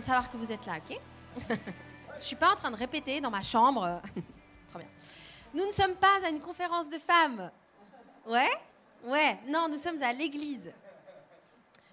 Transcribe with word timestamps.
de 0.00 0.04
savoir 0.04 0.30
que 0.30 0.36
vous 0.36 0.50
êtes 0.50 0.64
là, 0.66 0.74
ok? 0.78 1.00
Je 2.20 2.24
suis 2.24 2.36
pas 2.36 2.52
en 2.52 2.54
train 2.54 2.70
de 2.70 2.76
répéter 2.76 3.20
dans 3.20 3.30
ma 3.30 3.42
chambre. 3.42 4.00
Très 4.70 4.78
bien. 4.78 4.88
Nous 5.54 5.66
ne 5.66 5.72
sommes 5.72 5.96
pas 5.96 6.24
à 6.24 6.28
une 6.28 6.40
conférence 6.40 6.88
de 6.88 6.98
femmes. 6.98 7.50
Ouais? 8.26 8.50
Ouais, 9.04 9.38
non, 9.48 9.68
nous 9.68 9.78
sommes 9.78 10.00
à 10.02 10.12
l'église. 10.12 10.72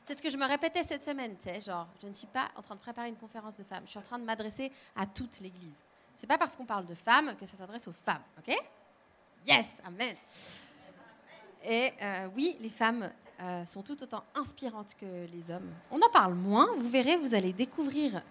C'est 0.03 0.17
ce 0.17 0.21
que 0.21 0.29
je 0.29 0.37
me 0.37 0.45
répétais 0.45 0.83
cette 0.83 1.03
semaine, 1.03 1.35
tu 1.37 1.49
sais, 1.49 1.61
genre, 1.61 1.87
je 2.01 2.07
ne 2.07 2.13
suis 2.13 2.27
pas 2.27 2.49
en 2.55 2.61
train 2.61 2.75
de 2.75 2.79
préparer 2.79 3.09
une 3.09 3.15
conférence 3.15 3.53
de 3.55 3.63
femmes, 3.63 3.83
je 3.85 3.91
suis 3.91 3.99
en 3.99 4.03
train 4.03 4.17
de 4.17 4.23
m'adresser 4.23 4.71
à 4.95 5.05
toute 5.05 5.39
l'église. 5.39 5.83
C'est 6.15 6.27
pas 6.27 6.37
parce 6.37 6.55
qu'on 6.55 6.65
parle 6.65 6.85
de 6.85 6.95
femmes 6.95 7.35
que 7.35 7.45
ça 7.45 7.55
s'adresse 7.55 7.87
aux 7.87 7.93
femmes, 7.93 8.23
ok? 8.37 8.55
Yes, 9.47 9.81
amen. 9.85 10.15
Et 11.63 11.93
euh, 12.01 12.27
oui, 12.35 12.57
les 12.59 12.69
femmes 12.69 13.11
euh, 13.41 13.65
sont 13.65 13.81
tout 13.81 14.01
autant 14.03 14.23
inspirantes 14.35 14.95
que 14.99 15.25
les 15.31 15.51
hommes. 15.51 15.71
On 15.91 16.01
en 16.01 16.09
parle 16.11 16.33
moins, 16.33 16.67
vous 16.77 16.89
verrez, 16.89 17.15
vous 17.15 17.33
allez 17.33 17.53
découvrir 17.53 18.21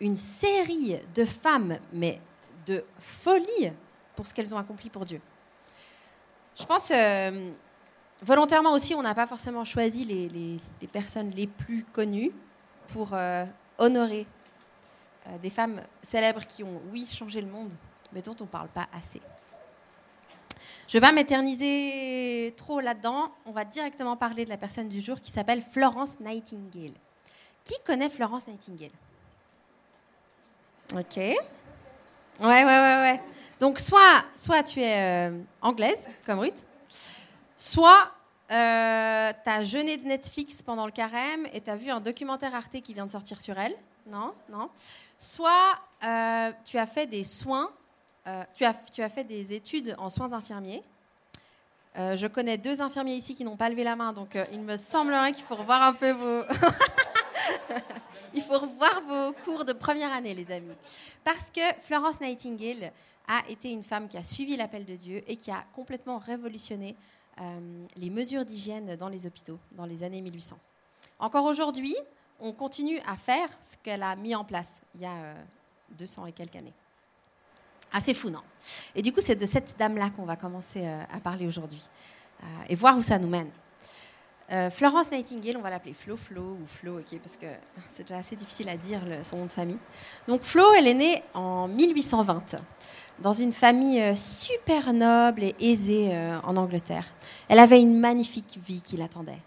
une 0.00 0.16
série 0.16 0.98
de 1.14 1.24
femmes, 1.24 1.78
mais 1.92 2.20
de 2.66 2.84
folie 2.98 3.72
pour 4.14 4.26
ce 4.26 4.34
qu'elles 4.34 4.54
ont 4.54 4.58
accompli 4.58 4.90
pour 4.90 5.04
Dieu. 5.04 5.20
Je 6.54 6.64
pense, 6.66 6.90
euh, 6.90 7.50
volontairement 8.20 8.72
aussi, 8.72 8.94
on 8.94 9.02
n'a 9.02 9.14
pas 9.14 9.26
forcément 9.26 9.64
choisi 9.64 10.04
les, 10.04 10.60
personnes 10.92 11.30
les 11.30 11.46
plus 11.46 11.84
connues 11.84 12.32
pour 12.88 13.10
euh, 13.14 13.46
honorer 13.78 14.26
des 15.42 15.50
femmes 15.50 15.80
célèbres 16.02 16.46
qui 16.46 16.62
ont, 16.62 16.80
oui, 16.92 17.06
changé 17.10 17.40
le 17.40 17.48
monde, 17.48 17.72
mais 18.12 18.22
dont 18.22 18.36
on 18.40 18.44
ne 18.44 18.48
parle 18.48 18.68
pas 18.68 18.88
assez. 18.92 19.20
Je 20.88 20.96
ne 20.96 21.02
vais 21.02 21.06
pas 21.06 21.12
m'éterniser 21.12 22.54
trop 22.56 22.80
là-dedans. 22.80 23.30
On 23.44 23.52
va 23.52 23.66
directement 23.66 24.16
parler 24.16 24.46
de 24.46 24.48
la 24.48 24.56
personne 24.56 24.88
du 24.88 25.02
jour 25.02 25.20
qui 25.20 25.30
s'appelle 25.30 25.62
Florence 25.62 26.18
Nightingale. 26.18 26.94
Qui 27.62 27.74
connaît 27.84 28.08
Florence 28.08 28.46
Nightingale? 28.46 28.92
Ok. 30.94 31.16
Ouais, 31.16 31.36
ouais, 32.40 32.64
ouais, 32.64 32.64
ouais. 32.64 33.20
Donc, 33.60 33.80
soit, 33.80 34.24
soit 34.34 34.62
tu 34.62 34.80
es 34.80 35.28
euh, 35.28 35.38
anglaise, 35.60 36.08
comme 36.24 36.38
Ruth, 36.38 36.64
soit 37.54 38.10
euh, 38.50 39.30
tu 39.44 39.50
as 39.50 39.62
jeûné 39.64 39.98
de 39.98 40.06
Netflix 40.06 40.62
pendant 40.62 40.86
le 40.86 40.92
carême 40.92 41.46
et 41.52 41.60
tu 41.60 41.68
as 41.68 41.76
vu 41.76 41.90
un 41.90 42.00
documentaire 42.00 42.54
Arte 42.54 42.80
qui 42.80 42.94
vient 42.94 43.04
de 43.04 43.10
sortir 43.10 43.42
sur 43.42 43.58
elle. 43.58 43.76
Non, 44.06 44.32
non. 44.48 44.70
Soit 45.18 45.78
euh, 46.02 46.50
tu 46.64 46.78
as 46.78 46.86
fait 46.86 47.06
des 47.06 47.24
soins, 47.24 47.70
euh, 48.28 48.44
tu, 48.54 48.64
as, 48.64 49.08
fait 49.08 49.24
des 49.24 49.54
études 49.54 49.94
en 49.98 50.10
soins 50.10 50.32
infirmiers. 50.32 50.82
Euh, 51.96 52.14
je 52.14 52.26
connais 52.26 52.58
deux 52.58 52.82
infirmiers 52.82 53.14
ici 53.14 53.34
qui 53.34 53.44
n'ont 53.44 53.56
pas 53.56 53.68
levé 53.68 53.82
la 53.84 53.96
main, 53.96 54.12
donc 54.12 54.36
euh, 54.36 54.44
il 54.52 54.60
me 54.60 54.76
semblerait 54.76 55.32
qu'il 55.32 55.44
faut 55.44 55.56
revoir 55.56 55.82
un 55.82 55.94
peu 55.94 56.10
vos. 56.10 56.42
il 58.34 58.42
faut 58.42 58.58
revoir 58.58 59.00
vos 59.08 59.32
cours 59.44 59.64
de 59.64 59.72
première 59.72 60.12
année, 60.12 60.34
les 60.34 60.52
amis. 60.52 60.74
Parce 61.24 61.50
que 61.50 61.62
Florence 61.82 62.20
Nightingale 62.20 62.92
a 63.26 63.42
été 63.48 63.70
une 63.70 63.82
femme 63.82 64.08
qui 64.08 64.18
a 64.18 64.22
suivi 64.22 64.56
l'appel 64.56 64.84
de 64.84 64.94
Dieu 64.94 65.24
et 65.26 65.36
qui 65.36 65.50
a 65.50 65.64
complètement 65.74 66.18
révolutionné 66.18 66.94
les 67.96 68.10
mesures 68.10 68.44
d'hygiène 68.44 68.96
dans 68.96 69.08
les 69.08 69.24
hôpitaux 69.24 69.60
dans 69.72 69.86
les 69.86 70.02
années 70.02 70.20
1800. 70.20 70.58
Encore 71.20 71.44
aujourd'hui, 71.44 71.94
on 72.40 72.52
continue 72.52 73.00
à 73.06 73.16
faire 73.16 73.48
ce 73.60 73.76
qu'elle 73.76 74.02
a 74.02 74.14
mis 74.16 74.34
en 74.34 74.44
place 74.44 74.80
il 74.94 75.02
y 75.02 75.06
a 75.06 75.14
euh, 75.14 75.34
200 75.98 76.26
et 76.26 76.32
quelques 76.32 76.56
années. 76.56 76.72
Assez 77.92 78.14
fou, 78.14 78.30
non? 78.30 78.42
Et 78.94 79.02
du 79.02 79.12
coup, 79.12 79.20
c'est 79.20 79.36
de 79.36 79.46
cette 79.46 79.76
dame-là 79.78 80.10
qu'on 80.10 80.24
va 80.24 80.36
commencer 80.36 80.82
euh, 80.84 81.02
à 81.12 81.20
parler 81.20 81.46
aujourd'hui 81.46 81.82
euh, 82.42 82.46
et 82.68 82.74
voir 82.74 82.98
où 82.98 83.02
ça 83.02 83.18
nous 83.18 83.28
mène. 83.28 83.50
Euh, 84.50 84.70
Florence 84.70 85.10
Nightingale, 85.10 85.56
on 85.58 85.62
va 85.62 85.70
l'appeler 85.70 85.92
Flo 85.92 86.16
Flo 86.16 86.58
ou 86.62 86.66
Flo, 86.66 86.98
ok, 86.98 87.18
parce 87.20 87.36
que 87.36 87.46
c'est 87.88 88.04
déjà 88.04 88.16
assez 88.16 88.34
difficile 88.34 88.68
à 88.70 88.76
dire 88.76 89.00
son 89.22 89.38
nom 89.38 89.46
de 89.46 89.52
famille. 89.52 89.78
Donc 90.26 90.42
Flo, 90.42 90.64
elle 90.78 90.86
est 90.86 90.94
née 90.94 91.22
en 91.34 91.68
1820 91.68 92.56
dans 93.20 93.32
une 93.32 93.52
famille 93.52 94.16
super 94.16 94.92
noble 94.94 95.44
et 95.44 95.54
aisée 95.60 96.16
en 96.44 96.56
Angleterre. 96.56 97.04
Elle 97.48 97.58
avait 97.58 97.82
une 97.82 97.98
magnifique 97.98 98.58
vie 98.64 98.80
qui 98.80 98.96
l'attendait, 98.96 99.42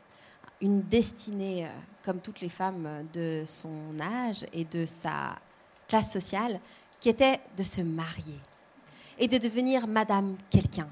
une 0.62 0.84
destinée, 0.84 1.68
comme 2.04 2.20
toutes 2.20 2.42
les 2.42 2.50
femmes 2.50 3.08
de 3.12 3.44
son 3.48 4.00
âge 4.00 4.46
et 4.54 4.66
de 4.66 4.86
sa 4.86 5.36
classe 5.88 6.12
sociale, 6.12 6.60
qui 7.02 7.10
était 7.10 7.42
de 7.58 7.64
se 7.64 7.82
marier 7.82 8.40
et 9.20 9.28
de 9.28 9.38
devenir 9.38 9.88
Madame 9.88 10.38
quelqu'un. 10.50 10.88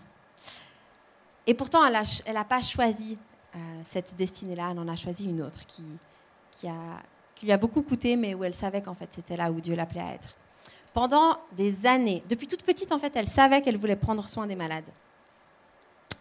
Et 1.48 1.54
pourtant, 1.54 1.86
elle 1.86 2.34
n'a 2.34 2.44
pas 2.44 2.62
choisi 2.62 3.18
euh, 3.56 3.60
cette 3.84 4.16
destinée-là, 4.18 4.70
elle 4.72 4.80
en 4.80 4.88
a 4.88 4.96
choisi 4.96 5.26
une 5.26 5.42
autre 5.42 5.66
qui 5.66 5.84
lui 7.42 7.52
a 7.52 7.58
beaucoup 7.58 7.82
coûté, 7.82 8.18
mais 8.18 8.34
où 8.34 8.44
elle 8.44 8.54
savait 8.54 8.82
qu'en 8.82 8.94
fait 8.94 9.08
c'était 9.12 9.38
là 9.38 9.50
où 9.52 9.62
Dieu 9.62 9.76
l'appelait 9.76 10.02
à 10.02 10.14
être. 10.14 10.36
Pendant 10.94 11.38
des 11.56 11.86
années, 11.86 12.24
depuis 12.28 12.48
toute 12.48 12.64
petite 12.64 12.92
en 12.92 13.00
fait, 13.00 13.16
elle 13.16 13.28
savait 13.28 13.62
qu'elle 13.62 13.78
voulait 13.78 13.96
prendre 13.96 14.28
soin 14.28 14.46
des 14.46 14.56
malades. 14.56 14.90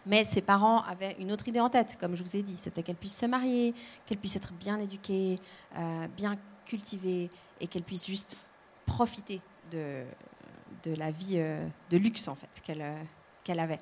Mais 0.05 0.23
ses 0.23 0.41
parents 0.41 0.81
avaient 0.83 1.15
une 1.19 1.31
autre 1.31 1.47
idée 1.47 1.59
en 1.59 1.69
tête, 1.69 1.97
comme 1.99 2.15
je 2.15 2.23
vous 2.23 2.35
ai 2.35 2.41
dit, 2.41 2.55
c'était 2.57 2.81
qu'elle 2.83 2.95
puisse 2.95 3.17
se 3.17 3.25
marier, 3.25 3.73
qu'elle 4.05 4.17
puisse 4.17 4.35
être 4.35 4.53
bien 4.53 4.79
éduquée, 4.79 5.39
euh, 5.75 6.07
bien 6.15 6.37
cultivée, 6.65 7.29
et 7.59 7.67
qu'elle 7.67 7.83
puisse 7.83 8.07
juste 8.07 8.37
profiter 8.85 9.41
de, 9.69 10.95
la 10.95 11.11
vie 11.11 11.35
euh, 11.35 11.65
de 11.89 11.97
luxe 11.97 12.27
en 12.27 12.35
fait 12.35 12.49
qu'elle 12.63 12.81
euh, 12.81 13.01
qu'elle 13.43 13.59
avait. 13.59 13.79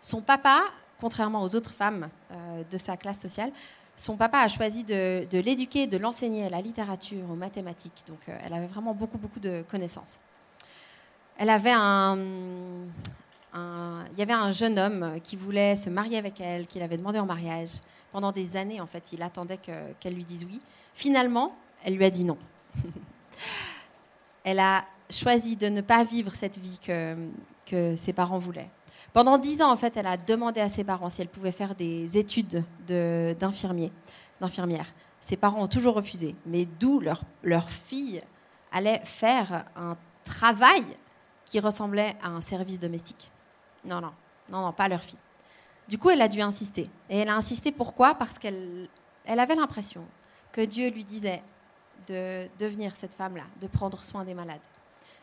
Son 0.00 0.20
papa, 0.20 0.62
contrairement 1.00 1.42
aux 1.42 1.54
autres 1.54 1.72
femmes 1.72 2.08
euh, 2.30 2.62
de 2.70 2.78
sa 2.78 2.96
classe 2.96 3.20
sociale, 3.20 3.52
son 3.96 4.16
papa 4.16 4.38
a 4.38 4.48
choisi 4.48 4.82
de, 4.82 5.26
l'éduquer, 5.32 5.86
de 5.86 5.98
l'enseigner 5.98 6.46
à 6.46 6.50
la 6.50 6.60
littérature, 6.62 7.30
aux 7.30 7.34
mathématiques. 7.34 8.02
Donc 8.06 8.20
elle 8.28 8.52
avait 8.54 8.66
vraiment 8.66 8.94
beaucoup, 8.94 9.18
beaucoup 9.18 9.40
de 9.40 9.62
connaissances. 9.70 10.18
Elle 11.36 11.50
avait 11.50 11.74
un, 11.74 12.16
il 13.54 14.18
y 14.18 14.22
avait 14.22 14.32
un 14.32 14.52
jeune 14.52 14.78
homme 14.78 15.20
qui 15.22 15.36
voulait 15.36 15.76
se 15.76 15.90
marier 15.90 16.16
avec 16.16 16.40
elle, 16.40 16.66
qu'il 16.66 16.82
avait 16.82 16.96
demandé 16.96 17.18
en 17.18 17.26
mariage. 17.26 17.80
Pendant 18.10 18.32
des 18.32 18.56
années, 18.56 18.80
en 18.80 18.86
fait, 18.86 19.12
il 19.12 19.22
attendait 19.22 19.58
que- 19.58 19.92
qu'elle 20.00 20.14
lui 20.14 20.24
dise 20.24 20.44
oui. 20.44 20.60
Finalement, 20.94 21.54
elle 21.84 21.96
lui 21.96 22.04
a 22.04 22.10
dit 22.10 22.24
non. 22.24 22.38
elle 24.44 24.60
a 24.60 24.84
choisi 25.10 25.56
de 25.56 25.68
ne 25.68 25.80
pas 25.80 26.04
vivre 26.04 26.34
cette 26.34 26.58
vie 26.58 26.78
que, 27.66 27.96
ses 27.96 28.12
parents 28.12 28.38
voulaient. 28.38 28.68
Pendant 29.12 29.38
dix 29.38 29.62
ans, 29.62 29.70
en 29.70 29.76
fait, 29.76 29.96
elle 29.96 30.06
a 30.06 30.16
demandé 30.16 30.60
à 30.60 30.68
ses 30.68 30.82
parents 30.84 31.08
si 31.08 31.20
elle 31.22 31.28
pouvait 31.28 31.52
faire 31.52 31.74
des 31.74 32.18
études 32.18 32.64
de- 32.86 33.36
d'infirmier, 33.38 33.92
d'infirmière. 34.40 34.86
Ses 35.20 35.36
parents 35.36 35.62
ont 35.62 35.68
toujours 35.68 35.94
refusé, 35.94 36.34
mais 36.46 36.64
d'où 36.64 36.98
leur, 37.00 37.22
leur 37.42 37.68
fille 37.70 38.22
allait 38.72 39.00
faire 39.04 39.66
un 39.76 39.96
travail 40.24 40.84
qui 41.44 41.60
ressemblait 41.60 42.16
à 42.22 42.28
un 42.28 42.40
service 42.40 42.78
domestique. 42.78 43.30
Non, 43.84 44.00
non, 44.00 44.12
non, 44.48 44.62
non, 44.62 44.72
pas 44.72 44.88
leur 44.88 45.02
fille. 45.02 45.18
Du 45.88 45.98
coup, 45.98 46.10
elle 46.10 46.22
a 46.22 46.28
dû 46.28 46.40
insister. 46.40 46.88
Et 47.08 47.18
elle 47.18 47.28
a 47.28 47.34
insisté 47.34 47.72
pourquoi? 47.72 48.14
Parce 48.14 48.38
qu'elle 48.38 48.88
elle 49.24 49.40
avait 49.40 49.54
l'impression 49.54 50.04
que 50.52 50.60
Dieu 50.60 50.90
lui 50.90 51.04
disait 51.04 51.42
de 52.08 52.48
devenir 52.58 52.96
cette 52.96 53.14
femme-là, 53.14 53.44
de 53.60 53.66
prendre 53.66 54.02
soin 54.02 54.24
des 54.24 54.34
malades. 54.34 54.60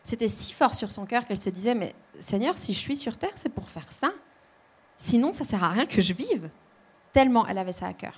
C'était 0.07 0.29
si 0.29 0.53
fort 0.53 0.73
sur 0.73 0.89
son 0.89 1.05
cœur 1.05 1.27
qu'elle 1.27 1.37
se 1.37 1.49
disait, 1.49 1.75
mais 1.75 1.93
Seigneur, 2.21 2.57
si 2.57 2.73
je 2.73 2.79
suis 2.79 2.95
sur 2.95 3.17
terre, 3.17 3.33
c'est 3.35 3.49
pour 3.49 3.67
faire 3.67 3.91
ça. 3.91 4.11
Sinon, 4.97 5.33
ça 5.33 5.43
sert 5.43 5.61
à 5.61 5.67
rien 5.67 5.85
que 5.85 6.01
je 6.01 6.13
vive. 6.13 6.49
Tellement 7.11 7.45
elle 7.45 7.57
avait 7.57 7.73
ça 7.73 7.87
à 7.87 7.93
cœur. 7.93 8.17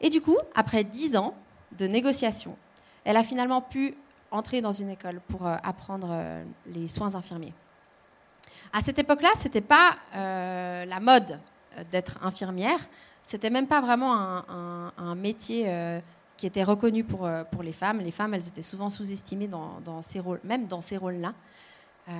Et 0.00 0.08
du 0.08 0.20
coup, 0.20 0.36
après 0.52 0.82
dix 0.82 1.16
ans 1.16 1.36
de 1.78 1.86
négociations, 1.86 2.56
elle 3.04 3.16
a 3.16 3.22
finalement 3.22 3.62
pu 3.62 3.94
entrer 4.32 4.62
dans 4.62 4.72
une 4.72 4.90
école 4.90 5.20
pour 5.28 5.46
euh, 5.46 5.54
apprendre 5.62 6.08
euh, 6.10 6.44
les 6.66 6.88
soins 6.88 7.14
infirmiers. 7.14 7.54
À 8.72 8.80
cette 8.80 8.98
époque-là, 8.98 9.28
ce 9.36 9.44
n'était 9.44 9.60
pas 9.60 9.94
euh, 10.16 10.84
la 10.86 10.98
mode 10.98 11.38
d'être 11.92 12.18
infirmière. 12.20 12.80
C'était 13.22 13.50
même 13.50 13.68
pas 13.68 13.80
vraiment 13.80 14.12
un, 14.12 15.14
métier 15.14 15.66
qui 16.40 16.46
était 16.46 16.64
reconnu 16.64 17.04
pour, 17.04 17.26
euh, 17.26 17.44
pour 17.44 17.62
les 17.62 17.72
femmes. 17.72 17.98
Les 17.98 18.10
femmes, 18.10 18.32
elles 18.32 18.48
étaient 18.48 18.62
souvent 18.62 18.88
sous-estimées 18.88 19.46
dans, 19.46 19.78
dans 19.84 20.00
ces 20.00 20.20
rôles, 20.20 20.40
même 20.42 20.66
dans 20.66 20.80
ces 20.80 20.96
rôles-là. 20.96 21.34
Euh, 22.08 22.12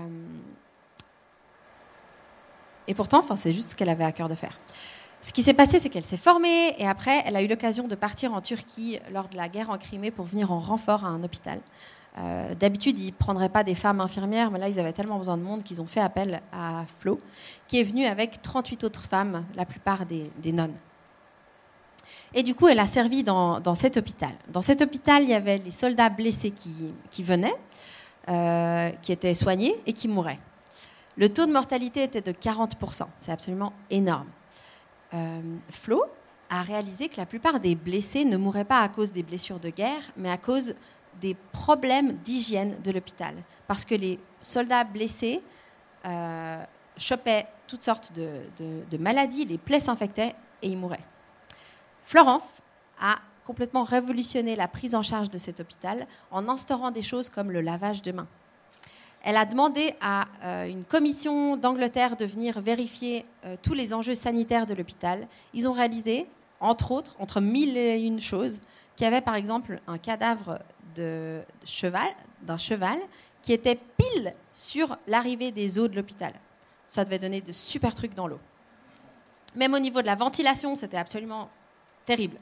et 2.87 2.93
pourtant, 2.93 3.21
enfin, 3.21 3.35
c'est 3.35 3.55
juste 3.55 3.71
ce 3.71 3.77
qu'elle 3.77 3.89
avait 3.89 4.05
à 4.05 4.13
cœur 4.13 4.29
de 4.29 4.35
faire. 4.35 4.59
Ce 5.23 5.33
qui 5.33 5.43
s'est 5.43 5.55
passé, 5.55 5.81
c'est 5.81 5.89
qu'elle 5.89 6.05
s'est 6.05 6.19
formée 6.19 6.75
et 6.79 6.87
après, 6.87 7.23
elle 7.25 7.35
a 7.35 7.43
eu 7.43 7.47
l'occasion 7.47 7.89
de 7.89 7.95
partir 7.95 8.35
en 8.35 8.43
Turquie 8.43 8.99
lors 9.11 9.29
de 9.29 9.37
la 9.37 9.49
guerre 9.49 9.71
en 9.71 9.79
Crimée 9.79 10.11
pour 10.11 10.27
venir 10.27 10.53
en 10.53 10.59
renfort 10.59 11.07
à 11.07 11.09
un 11.09 11.23
hôpital. 11.23 11.59
Euh, 12.19 12.55
D'habitude, 12.55 12.99
ils 12.99 13.13
ne 13.13 13.17
prendraient 13.17 13.49
pas 13.49 13.65
des 13.65 13.75
femmes 13.75 14.03
infirmières, 14.03 14.51
mais 14.51 14.59
là, 14.59 14.69
ils 14.69 14.79
avaient 14.79 14.93
tellement 14.93 15.17
besoin 15.17 15.39
de 15.39 15.43
monde 15.43 15.63
qu'ils 15.63 15.81
ont 15.81 15.87
fait 15.87 16.01
appel 16.01 16.43
à 16.53 16.85
Flo, 16.99 17.17
qui 17.69 17.81
est 17.81 17.85
venue 17.85 18.05
avec 18.05 18.43
38 18.43 18.85
autres 18.85 19.05
femmes, 19.05 19.47
la 19.55 19.65
plupart 19.65 20.05
des 20.05 20.53
nonnes. 20.53 20.77
Et 22.35 22.43
du 22.43 22.55
coup, 22.55 22.69
elle 22.69 22.79
a 22.79 22.87
servi 22.87 23.23
dans, 23.23 23.61
dans 23.61 23.75
cet 23.75 23.97
hôpital. 23.97 24.31
Dans 24.49 24.63
cet 24.63 24.83
hôpital, 24.83 25.23
il 25.23 25.31
y 25.31 25.35
avait 25.35 25.59
les 25.59 25.71
soldats 25.71 26.11
blessés 26.11 26.53
qui, 26.53 26.95
qui 27.11 27.23
venaient, 27.23 27.57
euh, 28.29 28.91
qui 29.03 29.13
étaient 29.13 29.35
soignés 29.35 29.75
et 29.87 29.93
qui 29.93 30.07
mouraient. 30.07 30.39
Le 31.17 31.29
taux 31.29 31.47
de 31.47 31.53
mortalité 31.53 32.05
était 32.05 32.21
de 32.21 32.33
40%. 32.33 33.07
C'est 33.19 33.33
absolument 33.33 33.73
énorme. 33.91 34.29
Euh, 35.13 35.41
Flo, 35.71 36.05
a 36.51 36.63
réalisé 36.63 37.09
que 37.09 37.17
la 37.17 37.27
plupart 37.27 37.61
des 37.61 37.75
blessés 37.75 38.25
ne 38.25 38.37
mouraient 38.37 38.65
pas 38.65 38.81
à 38.81 38.89
cause 38.89 39.13
des 39.13 39.23
blessures 39.23 39.61
de 39.61 39.71
guerre, 39.71 40.03
mais 40.17 40.31
à 40.31 40.37
cause 40.37 40.75
des 41.21 41.35
problèmes 41.53 42.15
d'hygiène 42.25 42.77
de 42.83 42.91
l'hôpital. 42.91 43.35
Parce 43.67 43.85
que 43.85 43.95
les 43.95 44.19
soldats 44.41 44.85
blessés 44.85 45.41
euh, 46.05 46.63
chopaient 46.97 47.47
toutes 47.67 47.83
sortes 47.83 48.13
de, 48.13 48.97
maladies, 48.99 49.45
les 49.45 49.59
plaies 49.59 49.81
s'infectaient 49.81 50.35
et 50.63 50.69
ils 50.69 50.79
mouraient. 50.79 51.05
Florence 52.11 52.63
a 53.01 53.21
complètement 53.47 53.85
révolutionné 53.85 54.57
la 54.57 54.67
prise 54.67 54.97
en 54.97 55.03
charge 55.03 55.31
de 55.31 55.39
cet 55.39 55.61
hôpital 55.61 56.09
en 56.33 56.49
instaurant 56.49 56.91
des 56.91 57.03
choses 57.03 57.29
comme 57.29 57.53
le 57.53 57.61
lavage 57.61 58.03
de 58.03 58.11
mains. 58.11 58.27
Elle 59.23 59.37
a 59.37 59.45
demandé 59.45 59.95
à 60.01 60.27
euh, 60.43 60.67
une 60.67 60.83
commission 60.83 61.57
d'Angleterre 61.57 62.17
de 62.17 62.25
venir 62.25 62.61
vérifier 62.61 63.25
euh, 63.45 63.55
tous 63.63 63.75
les 63.75 63.95
enjeux 63.95 64.17
sanitaires 64.17 64.67
de 64.67 64.75
l'hôpital. 64.75 65.29
Ils 65.55 65.69
ont 65.69 65.73
réalisé, 65.73 66.27
entre 66.59 66.91
autres, 66.91 67.15
entre 67.21 67.41
mille 67.41 67.77
et 67.77 68.01
une 68.01 68.21
choses, 68.21 68.61
qu'il 68.97 69.05
y 69.05 69.07
avait 69.07 69.21
par 69.21 69.37
exemple 69.37 69.81
un 69.87 69.99
cadavre 69.99 70.59
de 70.97 71.43
cheval, 71.65 72.09
d'un 72.43 72.59
cheval 72.59 72.99
qui 73.41 73.53
était 73.53 73.79
pile 73.97 74.35
sur 74.53 74.99
l'arrivée 75.07 75.53
des 75.53 75.79
eaux 75.79 75.87
de 75.87 75.95
l'hôpital. 75.95 76.33
Ça 76.89 77.05
devait 77.05 77.21
donner 77.21 77.41
de 77.41 77.53
super 77.53 77.95
trucs 77.95 78.15
dans 78.15 78.27
l'eau. 78.27 78.41
Même 79.55 79.75
au 79.75 79.79
niveau 79.79 80.01
de 80.01 80.07
la 80.07 80.17
ventilation, 80.17 80.75
c'était 80.75 80.97
absolument 80.97 81.49
terrible. 82.05 82.39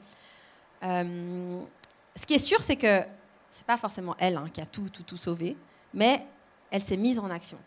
Euh, 0.83 1.61
ce 2.15 2.25
qui 2.25 2.33
est 2.33 2.39
sûr, 2.39 2.61
c'est 2.63 2.75
que 2.75 3.01
c'est 3.49 3.65
pas 3.65 3.77
forcément 3.77 4.15
elle 4.19 4.37
hein, 4.37 4.49
qui 4.53 4.61
a 4.61 4.65
tout, 4.65 4.89
tout, 4.89 5.03
tout 5.03 5.17
sauvé, 5.17 5.57
mais 5.93 6.25
elle 6.71 6.81
s'est 6.81 6.97
mise 6.97 7.19
en 7.19 7.29
action. 7.29 7.57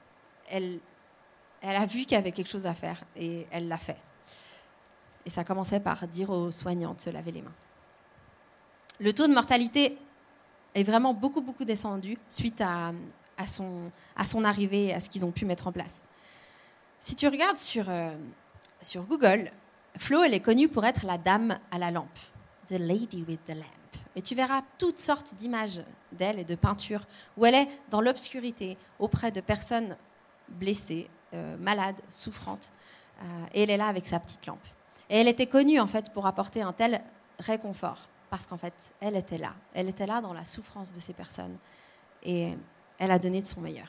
Elle, 0.49 0.79
elle 1.61 1.77
a 1.77 1.87
vu 1.87 2.01
qu'il 2.01 2.13
y 2.13 2.17
avait 2.17 2.33
quelque 2.33 2.51
chose 2.51 2.67
à 2.67 2.75
faire 2.75 3.03
et 3.17 3.47
elle 3.51 3.69
l'a 3.69 3.79
fait. 3.79 3.97
Et 5.25 5.31
ça 5.31 5.45
commençait 5.45 5.81
par 5.81 6.07
dire 6.09 6.31
aux 6.31 6.51
soignants 6.51 6.95
de 6.95 7.01
se 7.01 7.11
laver 7.11 7.33
les 7.33 7.43
mains. 7.43 7.55
Le 9.01 9.13
taux 9.13 9.27
de 9.27 9.35
mortalité 9.35 9.99
est 10.75 10.83
vraiment 10.83 11.15
beaucoup, 11.15 11.41
beaucoup 11.41 11.65
descendu 11.65 12.17
suite 12.29 12.61
à, 12.61 12.93
à, 13.37 13.47
son, 13.47 13.91
à 14.17 14.25
son 14.25 14.45
arrivée 14.45 14.87
et 14.87 14.95
à 14.95 15.01
ce 15.01 15.09
qu'ils 15.09 15.25
ont 15.25 15.31
pu 15.31 15.45
mettre 15.45 15.67
en 15.67 15.73
place. 15.73 16.03
Si 17.01 17.15
tu 17.15 17.27
regardes 17.27 17.59
sur, 17.59 17.89
euh, 17.89 18.15
sur 18.81 19.03
Google, 19.05 19.51
Flo, 19.97 20.23
elle 20.23 20.35
est 20.35 20.41
connue 20.41 20.69
pour 20.69 20.85
être 20.85 21.05
la 21.05 21.19
dame 21.19 21.59
à 21.71 21.79
la 21.79 21.91
lampe, 21.91 22.19
The 22.69 22.79
Lady 22.79 23.25
with 23.29 23.45
the 23.45 23.55
Lamp. 23.55 23.67
Et 24.17 24.23
tu 24.23 24.35
verras 24.35 24.63
toutes 24.79 24.99
sortes 24.99 25.35
d'images 25.35 25.83
d'elle 26.13 26.39
et 26.39 26.45
de 26.45 26.55
peintures 26.55 27.07
où 27.37 27.47
elle 27.47 27.55
est 27.55 27.69
dans 27.91 28.01
l'obscurité 28.01 28.77
auprès 28.99 29.31
de 29.31 29.41
personnes 29.41 29.97
blessées, 30.49 31.09
euh, 31.35 31.57
malades, 31.59 32.01
souffrantes. 32.09 32.73
Euh, 33.21 33.25
et 33.55 33.63
elle 33.63 33.71
est 33.71 33.77
là 33.77 33.87
avec 33.87 34.07
sa 34.07 34.19
petite 34.19 34.47
lampe. 34.47 34.65
Et 35.09 35.19
elle 35.19 35.29
était 35.29 35.47
connue 35.47 35.81
en 35.81 35.87
fait 35.87 36.11
pour 36.13 36.27
apporter 36.27 36.63
un 36.63 36.73
tel 36.73 37.03
réconfort 37.39 38.09
parce 38.31 38.47
qu'en 38.47 38.57
fait, 38.57 38.95
elle 39.01 39.17
était 39.17 39.37
là. 39.37 39.53
Elle 39.75 39.91
était 39.91 40.07
là 40.07 40.23
dans 40.23 40.33
la 40.33 40.47
souffrance 40.47 40.91
de 40.91 41.01
ces 41.01 41.13
personnes. 41.13 41.59
Et 42.23 42.55
elle 42.99 43.11
a 43.11 43.19
donné 43.19 43.43
de 43.43 43.47
son 43.47 43.61
meilleur. 43.61 43.89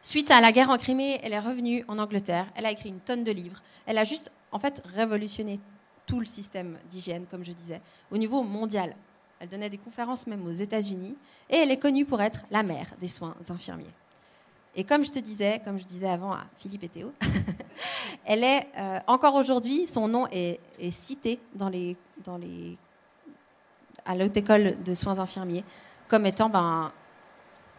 Suite 0.00 0.30
à 0.30 0.40
la 0.40 0.52
guerre 0.52 0.70
en 0.70 0.78
Crimée, 0.78 1.18
elle 1.22 1.32
est 1.32 1.40
revenue 1.40 1.84
en 1.88 1.98
Angleterre. 1.98 2.46
Elle 2.54 2.66
a 2.66 2.70
écrit 2.70 2.88
une 2.88 3.00
tonne 3.00 3.24
de 3.24 3.32
livres. 3.32 3.60
Elle 3.84 3.98
a 3.98 4.04
juste, 4.04 4.30
en 4.52 4.58
fait, 4.58 4.80
révolutionné 4.94 5.58
tout 6.06 6.20
le 6.20 6.26
système 6.26 6.78
d'hygiène, 6.88 7.26
comme 7.28 7.44
je 7.44 7.52
disais, 7.52 7.80
au 8.10 8.16
niveau 8.16 8.42
mondial. 8.42 8.94
Elle 9.40 9.48
donnait 9.48 9.68
des 9.68 9.78
conférences 9.78 10.26
même 10.26 10.46
aux 10.46 10.52
États-Unis. 10.52 11.16
Et 11.50 11.56
elle 11.56 11.70
est 11.70 11.78
connue 11.78 12.04
pour 12.04 12.22
être 12.22 12.44
la 12.50 12.62
mère 12.62 12.86
des 13.00 13.08
soins 13.08 13.34
infirmiers. 13.48 13.92
Et 14.76 14.84
comme 14.84 15.04
je 15.04 15.10
te 15.10 15.18
disais, 15.18 15.60
comme 15.64 15.78
je 15.78 15.84
disais 15.84 16.08
avant 16.08 16.32
à 16.32 16.44
Philippe 16.58 16.84
et 16.84 16.88
Théo, 16.88 17.12
elle 18.24 18.44
est 18.44 18.68
euh, 18.78 19.00
encore 19.08 19.34
aujourd'hui, 19.34 19.88
son 19.88 20.06
nom 20.06 20.28
est, 20.30 20.60
cité 20.92 21.40
dans 21.54 21.68
les, 21.68 21.96
dans 22.24 22.38
les, 22.38 22.78
à 24.04 24.14
l'haute 24.14 24.36
école 24.36 24.80
de 24.84 24.94
soins 24.94 25.18
infirmiers 25.18 25.64
comme 26.06 26.26
étant 26.26 26.48
ben, 26.48 26.92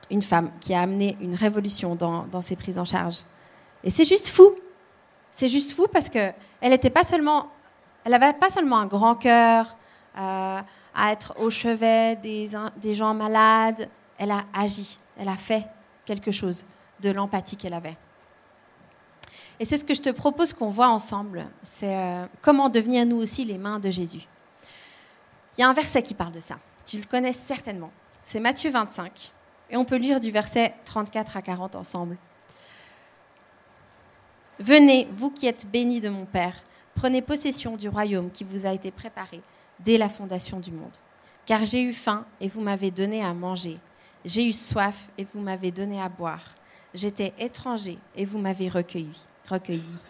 une 0.09 0.21
femme 0.21 0.51
qui 0.59 0.73
a 0.73 0.81
amené 0.81 1.17
une 1.21 1.35
révolution 1.35 1.95
dans, 1.95 2.41
ses 2.41 2.56
prises 2.56 2.79
en 2.79 2.85
charge. 2.85 3.21
Et 3.83 3.89
c'est 3.89 4.06
juste 4.06 4.27
fou. 4.27 4.56
C'est 5.31 5.47
juste 5.47 5.73
fou 5.73 5.88
parce 5.91 6.09
que 6.09 6.31
elle 6.61 6.73
était 6.73 6.89
pas 6.89 7.03
seulement, 7.03 7.47
elle 8.03 8.19
pas 8.39 8.50
seulement 8.50 8.77
un 8.77 8.88
grand 8.88 9.15
cœur 9.15 9.77
euh, 10.17 10.61
à 10.95 11.11
être 11.11 11.35
au 11.39 11.50
chevet 11.50 12.15
des, 12.15 12.50
des 12.77 12.94
gens 12.94 13.13
malades. 13.13 13.88
Elle 14.17 14.31
a 14.31 14.45
agi, 14.53 14.97
elle 15.17 15.29
a 15.29 15.35
fait 15.35 15.65
quelque 16.06 16.31
chose 16.31 16.65
de 17.01 17.12
l'empathie 17.12 17.55
qu'elle 17.55 17.75
avait. 17.75 17.97
Et 19.59 19.65
c'est 19.65 19.77
ce 19.77 19.85
que 19.85 19.94
je 19.94 20.01
te 20.01 20.09
propose 20.09 20.53
qu'on 20.53 20.69
voit 20.69 20.88
ensemble. 20.88 21.45
C'est 21.63 21.95
euh, 21.95 22.25
comment 22.41 22.69
devenir 22.69 23.05
nous 23.05 23.17
aussi 23.17 23.45
les 23.45 23.57
mains 23.57 23.79
de 23.79 23.89
Jésus. 23.89 24.25
Il 25.57 25.62
y 25.62 25.63
a 25.63 25.69
un 25.69 25.73
verset 25.73 26.01
qui 26.01 26.13
parle 26.13 26.31
de 26.31 26.39
ça. 26.39 26.57
Tu 26.85 26.97
le 26.97 27.03
connais 27.03 27.33
certainement. 27.33 27.91
C'est 28.23 28.39
Matthieu 28.39 28.71
25. 28.71 29.33
Et 29.69 29.77
on 29.77 29.86
peut 29.86 29.98
lire 29.98 30.19
du 30.19 30.31
verset 30.31 30.74
34 30.86 31.38
à 31.38 31.42
40 31.42 31.75
ensemble. 31.75 32.18
Venez, 34.60 35.07
vous 35.12 35.31
qui 35.31 35.48
êtes 35.48 35.69
bénis 35.69 36.01
de 36.01 36.10
mon 36.10 36.25
Père, 36.25 36.63
prenez 36.95 37.21
possession 37.21 37.77
du 37.77 37.88
royaume 37.88 38.31
qui 38.31 38.44
vous 38.44 38.66
a 38.66 38.74
été 38.74 38.92
préparé 38.92 39.42
dès 39.80 39.98
la 39.98 40.10
fondation 40.10 40.60
du 40.60 40.71
monde. 40.71 40.98
Car 41.45 41.66
j'ai 41.66 41.81
eu 41.81 41.94
faim 41.94 42.25
et 42.42 42.48
vous 42.48 42.62
m'avez 42.62 42.92
donné 42.92 43.24
à 43.24 43.33
manger. 43.33 43.77
J'ai 44.25 44.48
eu 44.48 44.51
soif 44.51 45.10
et 45.18 45.24
vous 45.24 45.39
m'avez 45.39 45.72
donné 45.72 46.01
à 46.01 46.10
boire. 46.10 46.56
J'étais 46.94 47.33
étranger 47.39 47.98
et 48.15 48.25
vous 48.25 48.39
m'avez 48.39 48.68
recueilli. 48.68 49.25
recueilli. 49.48 50.06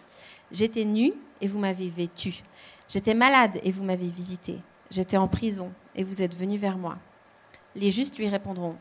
J'étais 0.50 0.84
nu 0.84 1.12
et 1.40 1.46
vous 1.46 1.58
m'avez 1.58 1.88
vêtu. 1.88 2.42
J'étais 2.88 3.14
malade 3.14 3.60
et 3.62 3.70
vous 3.70 3.84
m'avez 3.84 4.10
visité. 4.10 4.58
J'étais 4.90 5.16
en 5.16 5.28
prison 5.28 5.70
et 5.94 6.02
vous 6.02 6.22
êtes 6.22 6.36
venu 6.36 6.56
vers 6.56 6.76
moi. 6.76 6.98
Les 7.76 7.90
justes 7.92 8.18
lui 8.18 8.28
répondront 8.28 8.76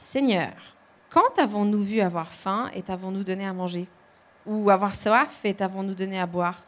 Seigneur, 0.00 0.52
quand 1.10 1.40
avons-nous 1.40 1.82
vu 1.82 2.00
avoir 2.00 2.32
faim 2.32 2.70
et 2.72 2.82
t'avons-nous 2.82 3.24
donné 3.24 3.44
à 3.44 3.52
manger? 3.52 3.88
Ou 4.46 4.70
avoir 4.70 4.94
soif 4.94 5.40
et 5.42 5.52
t'avons-nous 5.52 5.96
donné 5.96 6.20
à 6.20 6.24
boire? 6.24 6.62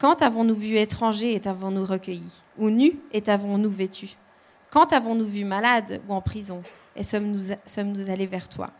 Quand 0.00 0.20
avons-nous 0.20 0.56
vu 0.56 0.76
étranger 0.76 1.34
et 1.34 1.40
t'avons-nous 1.40 1.84
recueilli 1.84 2.42
Ou 2.58 2.70
nu 2.70 2.98
et 3.12 3.22
t'avons-nous 3.22 3.70
vêtu 3.70 4.16
Quand 4.70 4.92
avons-nous 4.92 5.24
vu 5.24 5.44
malade 5.44 6.02
ou 6.08 6.12
en 6.14 6.20
prison 6.20 6.62
et 6.96 7.04
sommes-nous 7.04 7.54
sommes 7.64 7.94
allés 8.08 8.26
vers 8.26 8.48
toi? 8.48 8.70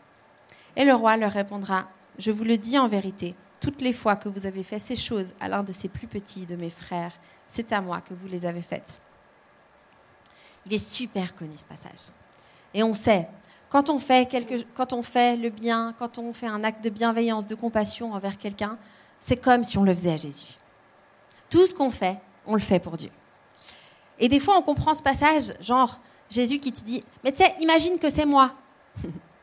Et 0.75 0.83
le 0.83 0.93
roi 0.93 1.15
leur 1.15 1.31
répondra 1.31 1.87
Je 2.19 2.31
vous 2.31 2.43
le 2.43 2.57
dis 2.57 2.77
en 2.77 2.87
vérité, 2.87 3.33
toutes 3.61 3.81
les 3.81 3.93
fois 3.93 4.17
que 4.17 4.27
vous 4.27 4.45
avez 4.45 4.63
fait 4.63 4.77
ces 4.77 4.97
choses 4.97 5.33
à 5.39 5.47
l'un 5.47 5.63
de 5.63 5.71
ces 5.71 5.87
plus 5.87 6.07
petits 6.07 6.45
de 6.45 6.57
mes 6.57 6.69
frères, 6.69 7.13
c'est 7.47 7.71
à 7.71 7.79
moi 7.79 8.01
que 8.01 8.13
vous 8.13 8.27
les 8.27 8.45
avez 8.45 8.61
faites. 8.61 8.99
Il 10.65 10.73
est 10.73 10.85
super 10.85 11.33
connu 11.33 11.55
ce 11.55 11.65
passage. 11.65 12.11
Et 12.73 12.83
on 12.83 12.93
sait, 12.93 13.29
quand 13.69 13.89
on, 13.89 13.99
fait 13.99 14.29
quelque, 14.29 14.63
quand 14.75 14.93
on 14.93 15.03
fait 15.03 15.35
le 15.35 15.49
bien, 15.49 15.93
quand 15.97 16.17
on 16.17 16.33
fait 16.33 16.47
un 16.47 16.63
acte 16.63 16.83
de 16.83 16.89
bienveillance, 16.89 17.47
de 17.47 17.55
compassion 17.55 18.13
envers 18.13 18.37
quelqu'un, 18.37 18.77
c'est 19.19 19.37
comme 19.37 19.63
si 19.63 19.77
on 19.77 19.83
le 19.83 19.93
faisait 19.93 20.13
à 20.13 20.17
Jésus. 20.17 20.57
Tout 21.49 21.65
ce 21.65 21.73
qu'on 21.73 21.89
fait, 21.89 22.17
on 22.45 22.53
le 22.53 22.61
fait 22.61 22.79
pour 22.79 22.97
Dieu. 22.97 23.09
Et 24.19 24.29
des 24.29 24.39
fois, 24.39 24.57
on 24.57 24.61
comprend 24.61 24.93
ce 24.93 25.03
passage, 25.03 25.53
genre 25.59 25.99
Jésus 26.29 26.59
qui 26.59 26.71
te 26.71 26.83
dit, 26.83 27.03
mais 27.23 27.31
tu 27.31 27.43
sais, 27.43 27.53
imagine 27.59 27.97
que 27.97 28.09
c'est 28.09 28.25
moi. 28.25 28.53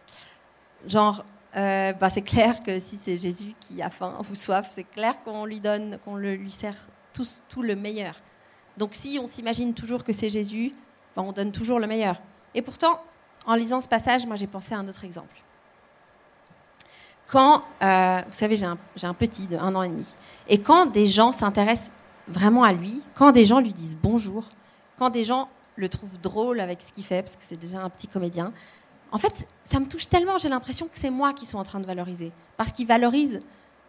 genre, 0.86 1.24
euh, 1.56 1.92
bah, 1.92 2.08
c'est 2.08 2.22
clair 2.22 2.62
que 2.62 2.78
si 2.80 2.96
c'est 2.96 3.16
Jésus 3.16 3.54
qui 3.60 3.82
a 3.82 3.90
faim 3.90 4.16
ou 4.30 4.34
soif, 4.34 4.68
c'est 4.70 4.84
clair 4.84 5.22
qu'on 5.24 5.44
lui 5.44 5.60
donne, 5.60 5.98
qu'on 6.04 6.16
lui 6.16 6.50
sert 6.50 6.76
tout, 7.12 7.26
tout 7.48 7.62
le 7.62 7.76
meilleur. 7.76 8.14
Donc 8.78 8.90
si 8.92 9.18
on 9.20 9.26
s'imagine 9.26 9.74
toujours 9.74 10.02
que 10.02 10.12
c'est 10.12 10.30
Jésus, 10.30 10.72
on 11.16 11.32
donne 11.32 11.52
toujours 11.52 11.78
le 11.78 11.86
meilleur. 11.86 12.16
Et 12.54 12.62
pourtant, 12.62 13.02
en 13.46 13.54
lisant 13.54 13.80
ce 13.80 13.88
passage, 13.88 14.26
moi 14.26 14.36
j'ai 14.36 14.46
pensé 14.46 14.74
à 14.74 14.78
un 14.78 14.88
autre 14.88 15.04
exemple. 15.04 15.34
Quand, 17.26 17.62
euh, 17.82 18.18
vous 18.26 18.32
savez, 18.32 18.56
j'ai 18.56 18.66
un, 18.66 19.14
petit 19.14 19.46
de 19.46 19.56
un 19.56 19.74
an 19.74 19.82
et 19.82 19.88
demi, 19.88 20.06
et 20.48 20.60
quand 20.60 20.86
des 20.86 21.06
gens 21.06 21.32
s'intéressent 21.32 21.92
vraiment 22.28 22.62
à 22.62 22.72
lui, 22.72 23.00
quand 23.14 23.32
des 23.32 23.44
gens 23.44 23.60
lui 23.60 23.72
disent 23.72 23.96
bonjour, 24.00 24.48
quand 24.98 25.10
des 25.10 25.24
gens 25.24 25.48
le 25.76 25.88
trouvent 25.88 26.20
drôle 26.20 26.60
avec 26.60 26.82
ce 26.82 26.92
qu'il 26.92 27.04
fait, 27.04 27.22
parce 27.22 27.36
que 27.36 27.42
c'est 27.42 27.56
déjà 27.56 27.80
un 27.80 27.88
petit 27.88 28.06
comédien, 28.06 28.52
en 29.12 29.18
fait, 29.18 29.46
ça 29.62 29.78
me 29.78 29.86
touche 29.86 30.08
tellement, 30.08 30.38
j'ai 30.38 30.48
l'impression 30.48 30.86
que 30.86 30.98
c'est 30.98 31.10
moi 31.10 31.34
qui 31.34 31.44
suis 31.44 31.56
en 31.56 31.64
train 31.64 31.80
de 31.80 31.86
valoriser. 31.86 32.32
Parce 32.56 32.72
qu'il 32.72 32.86
valorise 32.86 33.40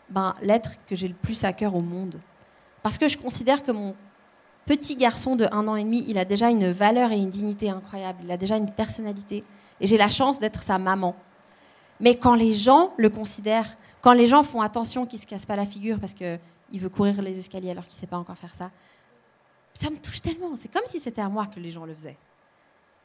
ben, 0.09 0.35
l'être 0.41 0.71
que 0.85 0.95
j'ai 0.95 1.07
le 1.07 1.13
plus 1.13 1.45
à 1.45 1.53
cœur 1.53 1.75
au 1.75 1.81
monde. 1.81 2.19
Parce 2.81 2.97
que 2.97 3.07
je 3.07 3.17
considère 3.17 3.63
que 3.63 3.71
mon 3.71 3.95
petit 4.65 4.95
garçon 4.95 5.35
de 5.35 5.47
un 5.51 5.67
an 5.67 5.75
et 5.75 5.83
demi, 5.83 6.03
il 6.07 6.17
a 6.17 6.25
déjà 6.25 6.49
une 6.49 6.71
valeur 6.71 7.11
et 7.11 7.17
une 7.17 7.29
dignité 7.29 7.69
incroyable. 7.69 8.19
Il 8.23 8.31
a 8.31 8.37
déjà 8.37 8.57
une 8.57 8.71
personnalité. 8.71 9.43
Et 9.79 9.87
j'ai 9.87 9.97
la 9.97 10.09
chance 10.09 10.39
d'être 10.39 10.63
sa 10.63 10.77
maman. 10.77 11.15
Mais 11.99 12.17
quand 12.17 12.35
les 12.35 12.53
gens 12.53 12.93
le 12.97 13.09
considèrent, 13.09 13.77
quand 14.01 14.13
les 14.13 14.27
gens 14.27 14.43
font 14.43 14.61
attention 14.61 15.05
qu'il 15.05 15.17
ne 15.19 15.21
se 15.21 15.27
casse 15.27 15.45
pas 15.45 15.55
la 15.55 15.65
figure 15.65 15.99
parce 15.99 16.13
qu'il 16.13 16.39
veut 16.73 16.89
courir 16.89 17.21
les 17.21 17.37
escaliers 17.39 17.71
alors 17.71 17.85
qu'il 17.85 17.95
ne 17.95 17.99
sait 17.99 18.07
pas 18.07 18.17
encore 18.17 18.37
faire 18.37 18.53
ça, 18.53 18.71
ça 19.73 19.89
me 19.89 19.97
touche 19.97 20.21
tellement. 20.21 20.55
C'est 20.55 20.71
comme 20.71 20.85
si 20.85 20.99
c'était 20.99 21.21
à 21.21 21.29
moi 21.29 21.47
que 21.47 21.59
les 21.59 21.71
gens 21.71 21.85
le 21.85 21.93
faisaient. 21.93 22.17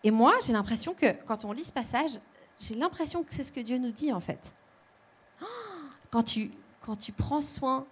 Et 0.04 0.10
moi, 0.10 0.34
j'ai 0.44 0.52
l'impression 0.52 0.94
que 0.94 1.12
quand 1.26 1.44
on 1.44 1.52
lit 1.52 1.64
ce 1.64 1.72
passage, 1.72 2.12
j'ai 2.58 2.74
l'impression 2.74 3.22
que 3.22 3.34
c'est 3.34 3.44
ce 3.44 3.52
que 3.52 3.60
Dieu 3.60 3.78
nous 3.78 3.92
dit 3.92 4.12
en 4.12 4.20
fait. 4.20 4.54
Quand 6.10 6.22
tu, 6.22 6.50
quand 6.84 6.96
tu 6.96 7.12
prends 7.12 7.42
soin 7.42 7.86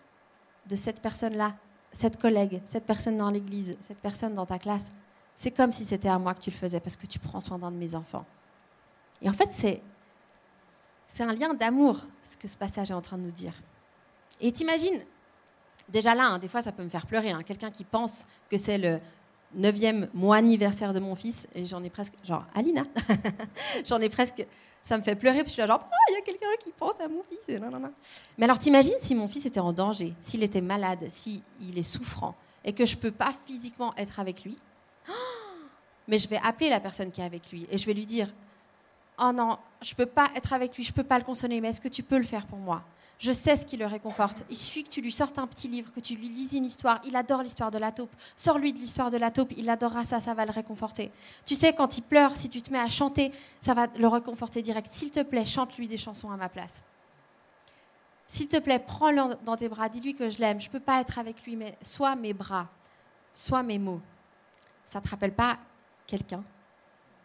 de 0.69 0.77
cette 0.77 1.01
personne-là, 1.01 1.55
cette 1.97 2.19
collègue, 2.19 2.61
cette 2.67 2.85
personne 2.85 3.17
dans 3.17 3.31
l'église, 3.31 3.77
cette 3.81 3.99
personne 3.99 4.35
dans 4.35 4.47
ta 4.47 4.59
classe, 4.59 4.93
c'est 5.35 5.51
comme 5.51 5.73
si 5.73 5.85
c'était 5.85 6.09
à 6.09 6.19
moi 6.19 6.35
que 6.35 6.41
tu 6.41 6.51
le 6.51 6.57
faisais 6.57 6.81
parce 6.81 6.97
que 6.97 7.07
tu 7.07 7.19
prends 7.19 7.41
soin 7.41 7.59
d'un 7.59 7.71
de 7.71 7.77
mes 7.77 7.95
enfants. 7.95 8.27
Et 9.23 9.31
en 9.31 9.33
fait, 9.33 9.51
c'est, 9.51 9.83
c'est 11.09 11.23
un 11.23 11.33
lien 11.33 11.55
d'amour, 11.55 12.01
ce 12.23 12.37
que 12.37 12.49
ce 12.49 12.57
passage 12.57 12.91
est 12.91 12.95
en 12.95 13.01
train 13.01 13.17
de 13.17 13.23
nous 13.23 13.31
dire. 13.31 13.55
Et 14.41 14.53
t'imagines, 14.53 15.01
déjà 15.89 16.15
là, 16.15 16.27
hein, 16.27 16.39
des 16.39 16.49
fois 16.49 16.61
ça 16.61 16.73
peut 16.73 16.85
me 16.85 16.91
faire 16.91 17.07
pleurer, 17.07 17.31
hein, 17.31 17.43
quelqu'un 17.43 17.71
qui 17.71 17.85
pense 17.85 18.27
que 18.51 18.59
c'est 18.59 18.79
le 18.79 19.01
neuvième 19.55 20.09
mois 20.13 20.37
anniversaire 20.37 20.93
de 20.93 21.01
mon 21.01 21.15
fils, 21.15 21.49
et 21.55 21.65
j'en 21.65 21.83
ai 21.83 21.89
presque, 21.89 22.13
genre, 22.25 22.45
Alina, 22.55 22.85
j'en 23.87 24.01
ai 24.01 24.11
presque, 24.11 24.47
ça 24.87 24.97
me 24.97 25.03
fait 25.03 25.17
pleurer, 25.17 25.41
que 25.41 25.47
je 25.47 25.51
suis 25.51 25.61
là, 25.61 25.67
genre, 25.67 25.81
oh, 25.85 25.97
il 26.11 26.15
y 26.15 26.17
a 26.17 26.21
quelqu'un 26.21 26.47
qui 26.61 26.71
pense 26.71 26.95
à 27.01 27.09
mon 27.09 27.25
fils, 27.25 27.59
non, 27.59 27.73
non, 27.73 27.81
non. 27.81 27.91
Mais 28.39 28.45
alors 28.45 28.57
t'imagines 28.57 28.95
si 29.01 29.17
mon 29.17 29.27
fils 29.27 29.45
était 29.45 29.59
en 29.59 29.73
danger, 29.73 30.15
s'il 30.21 30.45
était 30.45 30.61
malade, 30.61 31.07
s'il 31.09 31.43
est 31.77 31.83
souffrant, 31.83 32.37
et 32.65 32.73
que 32.73 32.85
je 32.85 32.95
ne 32.95 33.01
peux 33.01 33.11
pas 33.11 33.33
physiquement 33.47 33.93
être 33.97 34.21
avec 34.21 34.45
lui, 34.45 34.57
mais 36.07 36.19
je 36.19 36.29
vais 36.29 36.39
appeler 36.41 36.71
la 36.71 36.79
personne 36.79 37.11
qui 37.11 37.21
est 37.21 37.25
avec 37.25 37.51
lui, 37.51 37.67
et 37.69 37.79
je 37.79 37.85
vais 37.85 37.95
lui 37.95 38.07
dire, 38.07 38.33
oh 39.19 39.33
non, 39.35 39.59
je 39.83 39.91
ne 39.91 39.97
peux 39.97 40.07
pas 40.07 40.31
être 40.37 40.53
avec 40.53 40.77
lui, 40.77 40.85
je 40.85 40.93
ne 40.93 40.95
peux 40.95 41.03
pas 41.03 41.19
le 41.19 41.25
consoler, 41.25 41.61
mais 41.61 41.71
est-ce 41.71 41.81
que 41.81 41.89
tu 41.89 42.05
peux 42.05 42.19
le 42.19 42.23
faire 42.23 42.47
pour 42.47 42.59
moi? 42.59 42.85
Je 43.19 43.33
sais 43.33 43.57
ce 43.57 43.65
qui 43.65 43.77
le 43.77 43.87
réconforte. 43.87 44.45
Il 44.51 44.57
suffit 44.57 44.85
que 44.85 44.91
tu 44.91 45.01
lui 45.01 45.13
sortes 45.13 45.39
un 45.39 45.47
petit 45.47 45.69
livre, 45.69 45.91
que 45.93 46.01
tu 46.01 46.17
lui 46.17 46.29
lises 46.29 46.53
une 46.53 46.67
histoire. 46.67 47.01
Il 47.05 47.17
adore 47.17 47.43
l'histoire 47.43 47.71
de 47.71 47.79
la 47.79 47.91
taupe. 47.91 48.15
Sors-lui 48.37 48.73
de 48.73 48.79
l'histoire 48.79 49.11
de 49.11 49.17
la 49.17 49.31
taupe, 49.31 49.53
il 49.57 49.71
adorera 49.71 50.05
ça, 50.05 50.21
ça 50.21 50.35
va 50.35 50.45
le 50.45 50.51
réconforter. 50.53 51.11
Tu 51.45 51.55
sais, 51.55 51.73
quand 51.73 51.97
il 51.97 52.03
pleure, 52.03 52.37
si 52.37 52.49
tu 52.49 52.61
te 52.61 52.71
mets 52.71 52.79
à 52.79 52.89
chanter, 52.89 53.33
ça 53.59 53.73
va 53.73 53.87
le 53.97 54.07
réconforter 54.07 54.61
direct. 54.61 54.89
S'il 54.91 55.11
te 55.11 55.23
plaît, 55.23 55.47
chante-lui 55.47 55.89
des 55.89 55.97
chansons 55.97 56.31
à 56.31 56.37
ma 56.37 56.51
place. 56.51 56.83
S'il 58.27 58.49
te 58.49 58.59
plaît, 58.59 58.81
prends-le 58.81 59.35
dans 59.45 59.57
tes 59.57 59.69
bras, 59.69 59.89
dis-lui 59.89 60.15
que 60.15 60.29
je 60.29 60.39
l'aime. 60.39 60.61
Je 60.61 60.67
ne 60.67 60.73
peux 60.73 60.81
pas 60.81 61.01
être 61.01 61.19
avec 61.19 61.43
lui, 61.45 61.57
mais 61.57 61.79
sois 61.81 62.17
mes 62.17 62.35
bras, 62.35 62.69
sois 63.35 63.63
mes 63.63 63.79
mots. 63.79 64.01
Ça 64.85 64.99
ne 64.99 65.05
te 65.05 65.09
rappelle 65.09 65.33
pas 65.33 65.59
quelqu'un? 66.07 66.45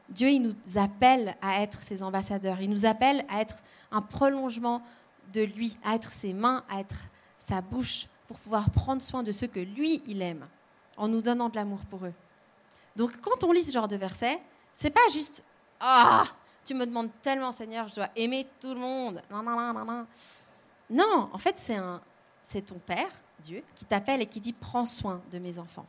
Dieu, 0.07 0.29
il 0.29 0.41
nous 0.41 0.55
appelle 0.75 1.35
à 1.41 1.61
être 1.61 1.81
ses 1.81 2.03
ambassadeurs. 2.03 2.61
Il 2.61 2.69
nous 2.69 2.85
appelle 2.85 3.25
à 3.29 3.41
être 3.41 3.55
un 3.91 4.01
prolongement 4.01 4.81
de 5.33 5.41
lui, 5.41 5.77
à 5.83 5.95
être 5.95 6.11
ses 6.11 6.33
mains, 6.33 6.63
à 6.69 6.79
être 6.79 7.03
sa 7.37 7.61
bouche, 7.61 8.07
pour 8.27 8.37
pouvoir 8.39 8.69
prendre 8.69 9.01
soin 9.01 9.23
de 9.23 9.31
ceux 9.31 9.47
que 9.47 9.59
lui, 9.59 10.01
il 10.07 10.21
aime, 10.21 10.47
en 10.97 11.07
nous 11.07 11.21
donnant 11.21 11.49
de 11.49 11.55
l'amour 11.55 11.79
pour 11.89 12.05
eux. 12.05 12.13
Donc 12.95 13.19
quand 13.21 13.43
on 13.43 13.51
lit 13.51 13.63
ce 13.63 13.71
genre 13.71 13.87
de 13.87 13.95
verset, 13.95 14.39
c'est 14.73 14.89
pas 14.89 15.01
juste 15.11 15.43
Ah, 15.79 16.23
tu 16.63 16.73
me 16.73 16.85
demandes 16.85 17.09
tellement, 17.21 17.51
Seigneur, 17.51 17.87
je 17.87 17.95
dois 17.95 18.09
aimer 18.15 18.47
tout 18.59 18.73
le 18.73 18.79
monde. 18.79 19.21
Non, 19.29 19.43
non, 19.43 19.57
non, 19.57 19.73
non, 19.73 19.85
non. 19.85 20.07
Non, 20.89 21.29
en 21.31 21.37
fait, 21.37 21.57
c'est, 21.57 21.75
un, 21.75 22.01
c'est 22.43 22.61
ton 22.61 22.79
Père, 22.79 23.11
Dieu, 23.39 23.63
qui 23.75 23.85
t'appelle 23.85 24.21
et 24.21 24.25
qui 24.25 24.39
dit 24.39 24.53
Prends 24.53 24.85
soin 24.85 25.21
de 25.31 25.39
mes 25.39 25.57
enfants. 25.59 25.87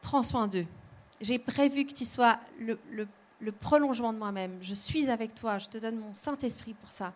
prends 0.00 0.22
soin 0.22 0.48
d'eux. 0.48 0.66
J'ai 1.20 1.38
prévu 1.38 1.86
que 1.86 1.92
tu 1.92 2.04
sois 2.04 2.38
le, 2.58 2.78
le 3.40 3.52
prolongement 3.52 4.12
de 4.12 4.18
moi-même. 4.18 4.58
Je 4.60 4.74
suis 4.74 5.08
avec 5.08 5.34
toi, 5.34 5.58
je 5.58 5.68
te 5.68 5.78
donne 5.78 5.98
mon 5.98 6.14
Saint-Esprit 6.14 6.74
pour 6.74 6.90
ça. 6.90 7.12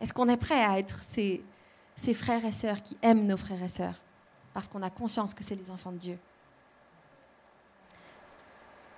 Est-ce 0.00 0.14
qu'on 0.14 0.28
est 0.28 0.36
prêt 0.36 0.64
à 0.64 0.78
être 0.78 1.02
ces, 1.02 1.42
frères 2.14 2.44
et 2.44 2.52
sœurs 2.52 2.82
qui 2.82 2.96
aiment 3.02 3.26
nos 3.26 3.36
frères 3.36 3.62
et 3.62 3.68
sœurs 3.68 4.00
parce 4.54 4.66
qu'on 4.66 4.82
a 4.82 4.90
conscience 4.90 5.34
que 5.34 5.44
c'est 5.44 5.54
les 5.54 5.70
enfants 5.70 5.92
de 5.92 5.98
Dieu? 5.98 6.18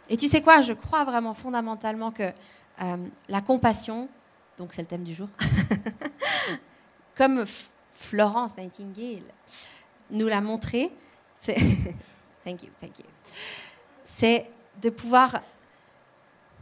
Et 0.08 0.16
tu 0.16 0.28
sais 0.28 0.42
quoi, 0.42 0.62
je 0.62 0.72
crois 0.72 1.04
vraiment 1.04 1.34
fondamentalement 1.34 2.10
que 2.10 2.32
euh, 2.82 2.96
la 3.28 3.40
compassion, 3.40 4.08
donc 4.56 4.72
c'est 4.72 4.82
le 4.82 4.88
thème 4.88 5.04
du 5.04 5.14
jour, 5.14 5.28
comme 7.16 7.44
Florence 7.90 8.56
Nightingale 8.56 9.22
nous 10.10 10.28
l'a 10.28 10.40
montré, 10.40 10.92
thank 12.44 12.62
you. 12.62 12.68
C'est 14.04 14.50
de 14.80 14.90
pouvoir 14.90 15.42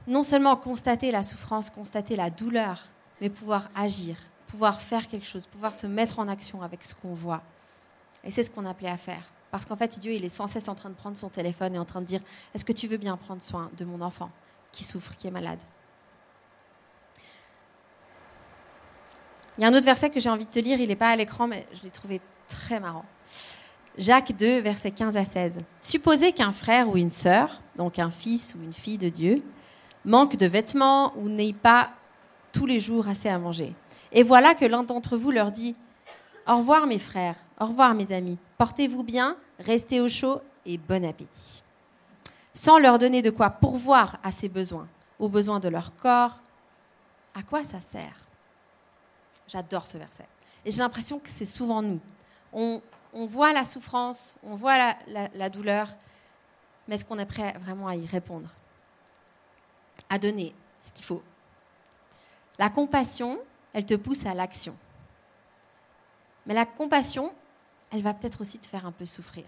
non 0.07 0.23
seulement 0.23 0.57
constater 0.57 1.11
la 1.11 1.23
souffrance, 1.23 1.71
constater 1.71 2.17
la 2.17 2.31
douleur, 2.31 2.89
mais 3.21 3.29
pouvoir 3.29 3.69
agir 3.75 4.17
pouvoir 4.51 4.81
faire 4.81 5.07
quelque 5.07 5.27
chose, 5.27 5.47
pouvoir 5.47 5.75
se 5.75 5.87
mettre 5.87 6.19
en 6.19 6.27
action 6.27 6.63
avec 6.63 6.83
ce 6.83 6.95
qu'on 6.95 7.15
voit. 7.15 7.43
Et 8.25 8.31
c'est 8.31 8.43
ce 8.43 8.51
qu'on 8.51 8.67
appelait 8.67 8.91
à 8.91 8.97
faire. 8.97 9.31
Parce 9.51 9.65
qu'en 9.65 9.77
fait, 9.77 9.99
Dieu, 9.99 10.13
il 10.13 10.25
est 10.25 10.29
sans 10.29 10.49
cesse 10.49 10.69
en 10.69 10.75
train 10.75 10.91
de 10.91 10.95
prendre 10.95 11.17
son 11.17 11.29
téléphone 11.29 11.75
et 11.75 11.79
en 11.79 11.85
train 11.85 12.01
de 12.01 12.07
dire, 12.07 12.21
est-ce 12.55 12.65
que 12.65 12.73
tu 12.73 12.87
veux 12.87 12.97
bien 12.97 13.17
prendre 13.17 13.43
soin 13.43 13.71
de 13.77 13.85
mon 13.85 14.01
enfant 14.01 14.31
qui 14.73 14.85
souffre, 14.85 15.17
qui 15.17 15.27
est 15.27 15.31
malade? 15.31 15.59
Il 19.57 19.63
y 19.63 19.65
a 19.65 19.69
un 19.69 19.75
autre 19.75 19.85
verset 19.85 20.11
que 20.11 20.21
j'ai 20.21 20.31
envie 20.31 20.47
de 20.47 20.51
te 20.51 20.59
lire, 20.59 20.81
il 20.81 20.89
n'est 20.89 20.97
pas 20.97 21.11
à 21.11 21.17
l'écran, 21.17 21.47
mais 21.47 21.67
je 21.75 21.83
l'ai 21.83 21.91
trouvé 21.91 22.21
très 22.49 22.81
marrant. 22.81 23.05
Jacques 23.99 24.37
2, 24.37 24.61
versets 24.61 24.91
15 24.91 25.17
à 25.17 25.25
16. 25.25 25.61
Supposez 25.81 26.33
qu'un 26.33 26.53
frère 26.53 26.89
ou 26.89 26.97
une 26.97 27.11
sœur, 27.11 27.61
donc 27.77 27.99
un 27.99 28.11
fils 28.11 28.55
ou 28.55 28.63
une 28.63 28.73
fille 28.73 28.99
de 28.99 29.09
Dieu, 29.09 29.43
manque 30.05 30.37
de 30.37 30.47
vêtements 30.47 31.13
ou 31.17 31.29
n'ait 31.29 31.53
pas 31.53 31.91
tous 32.53 32.67
les 32.67 32.81
jours 32.81 33.09
assez 33.09 33.29
à 33.29 33.39
manger. 33.39 33.75
Et 34.13 34.23
voilà 34.23 34.55
que 34.55 34.65
l'un 34.65 34.83
d'entre 34.83 35.17
vous 35.17 35.31
leur 35.31 35.53
dit 35.53 35.77
Au 36.47 36.57
revoir 36.57 36.87
mes 36.87 36.99
frères, 36.99 37.37
au 37.61 37.67
revoir 37.67 37.95
mes 37.95 38.13
amis, 38.13 38.39
portez-vous 38.59 39.03
bien, 39.03 39.37
restez 39.59 40.01
au 40.01 40.09
chaud 40.09 40.41
et 40.67 40.79
bon 40.79 41.05
appétit. 41.05 41.63
Sans 42.53 42.79
leur 42.79 42.99
donner 42.99 43.23
de 43.23 43.31
quoi 43.31 43.51
pourvoir 43.51 44.19
à 44.23 44.33
ses 44.33 44.49
besoins, 44.49 44.89
aux 45.19 45.29
besoins 45.29 45.61
de 45.61 45.69
leur 45.69 45.95
corps, 45.97 46.41
à 47.35 47.43
quoi 47.43 47.65
ça 47.65 47.81
sert? 47.81 48.17
J'adore 49.47 49.87
ce 49.87 49.99
verset. 49.99 50.27
Et 50.65 50.71
j'ai 50.71 50.81
l'impression 50.81 51.19
que 51.19 51.31
c'est 51.31 51.47
souvent 51.47 51.83
nous. 51.83 52.01
On, 52.53 52.81
voit 53.27 53.53
la 53.53 53.65
souffrance, 53.65 54.37
on 54.43 54.55
voit 54.55 54.95
la, 55.07 55.49
douleur, 55.49 55.89
mais 56.87 56.97
est-ce 56.97 57.05
qu'on 57.05 57.19
est 57.19 57.27
prêt 57.27 57.55
vraiment 57.61 57.89
à 57.89 57.97
y 57.97 58.07
répondre? 58.07 58.49
À 60.09 60.19
donner 60.19 60.55
ce 60.81 60.91
qu'il 60.93 61.05
faut. 61.05 61.23
La 62.59 62.69
compassion, 62.69 63.39
elle 63.73 63.87
te 63.87 63.95
pousse 63.95 64.27
à 64.27 64.35
l'action. 64.35 64.77
Mais 66.47 66.55
la 66.55 66.67
compassion, 66.67 67.33
elle 67.91 68.03
va 68.03 68.15
peut-être 68.15 68.41
aussi 68.41 68.59
te 68.59 68.67
faire 68.67 68.87
un 68.87 68.93
peu 68.93 69.07
souffrir. 69.07 69.45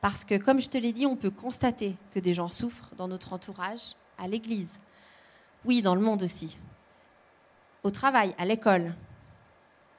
Parce 0.00 0.24
que, 0.24 0.36
comme 0.36 0.60
je 0.60 0.68
te 0.68 0.78
l'ai 0.78 0.92
dit, 0.92 1.06
on 1.06 1.16
peut 1.16 1.30
constater 1.30 1.96
que 2.12 2.20
des 2.20 2.34
gens 2.34 2.48
souffrent 2.48 2.94
dans 2.96 3.08
notre 3.08 3.32
entourage, 3.32 3.94
à 4.18 4.28
l'église, 4.28 4.78
oui, 5.64 5.82
dans 5.82 5.94
le 5.94 6.00
monde 6.00 6.22
aussi, 6.22 6.58
au 7.82 7.90
travail, 7.90 8.34
à 8.38 8.44
l'école. 8.44 8.94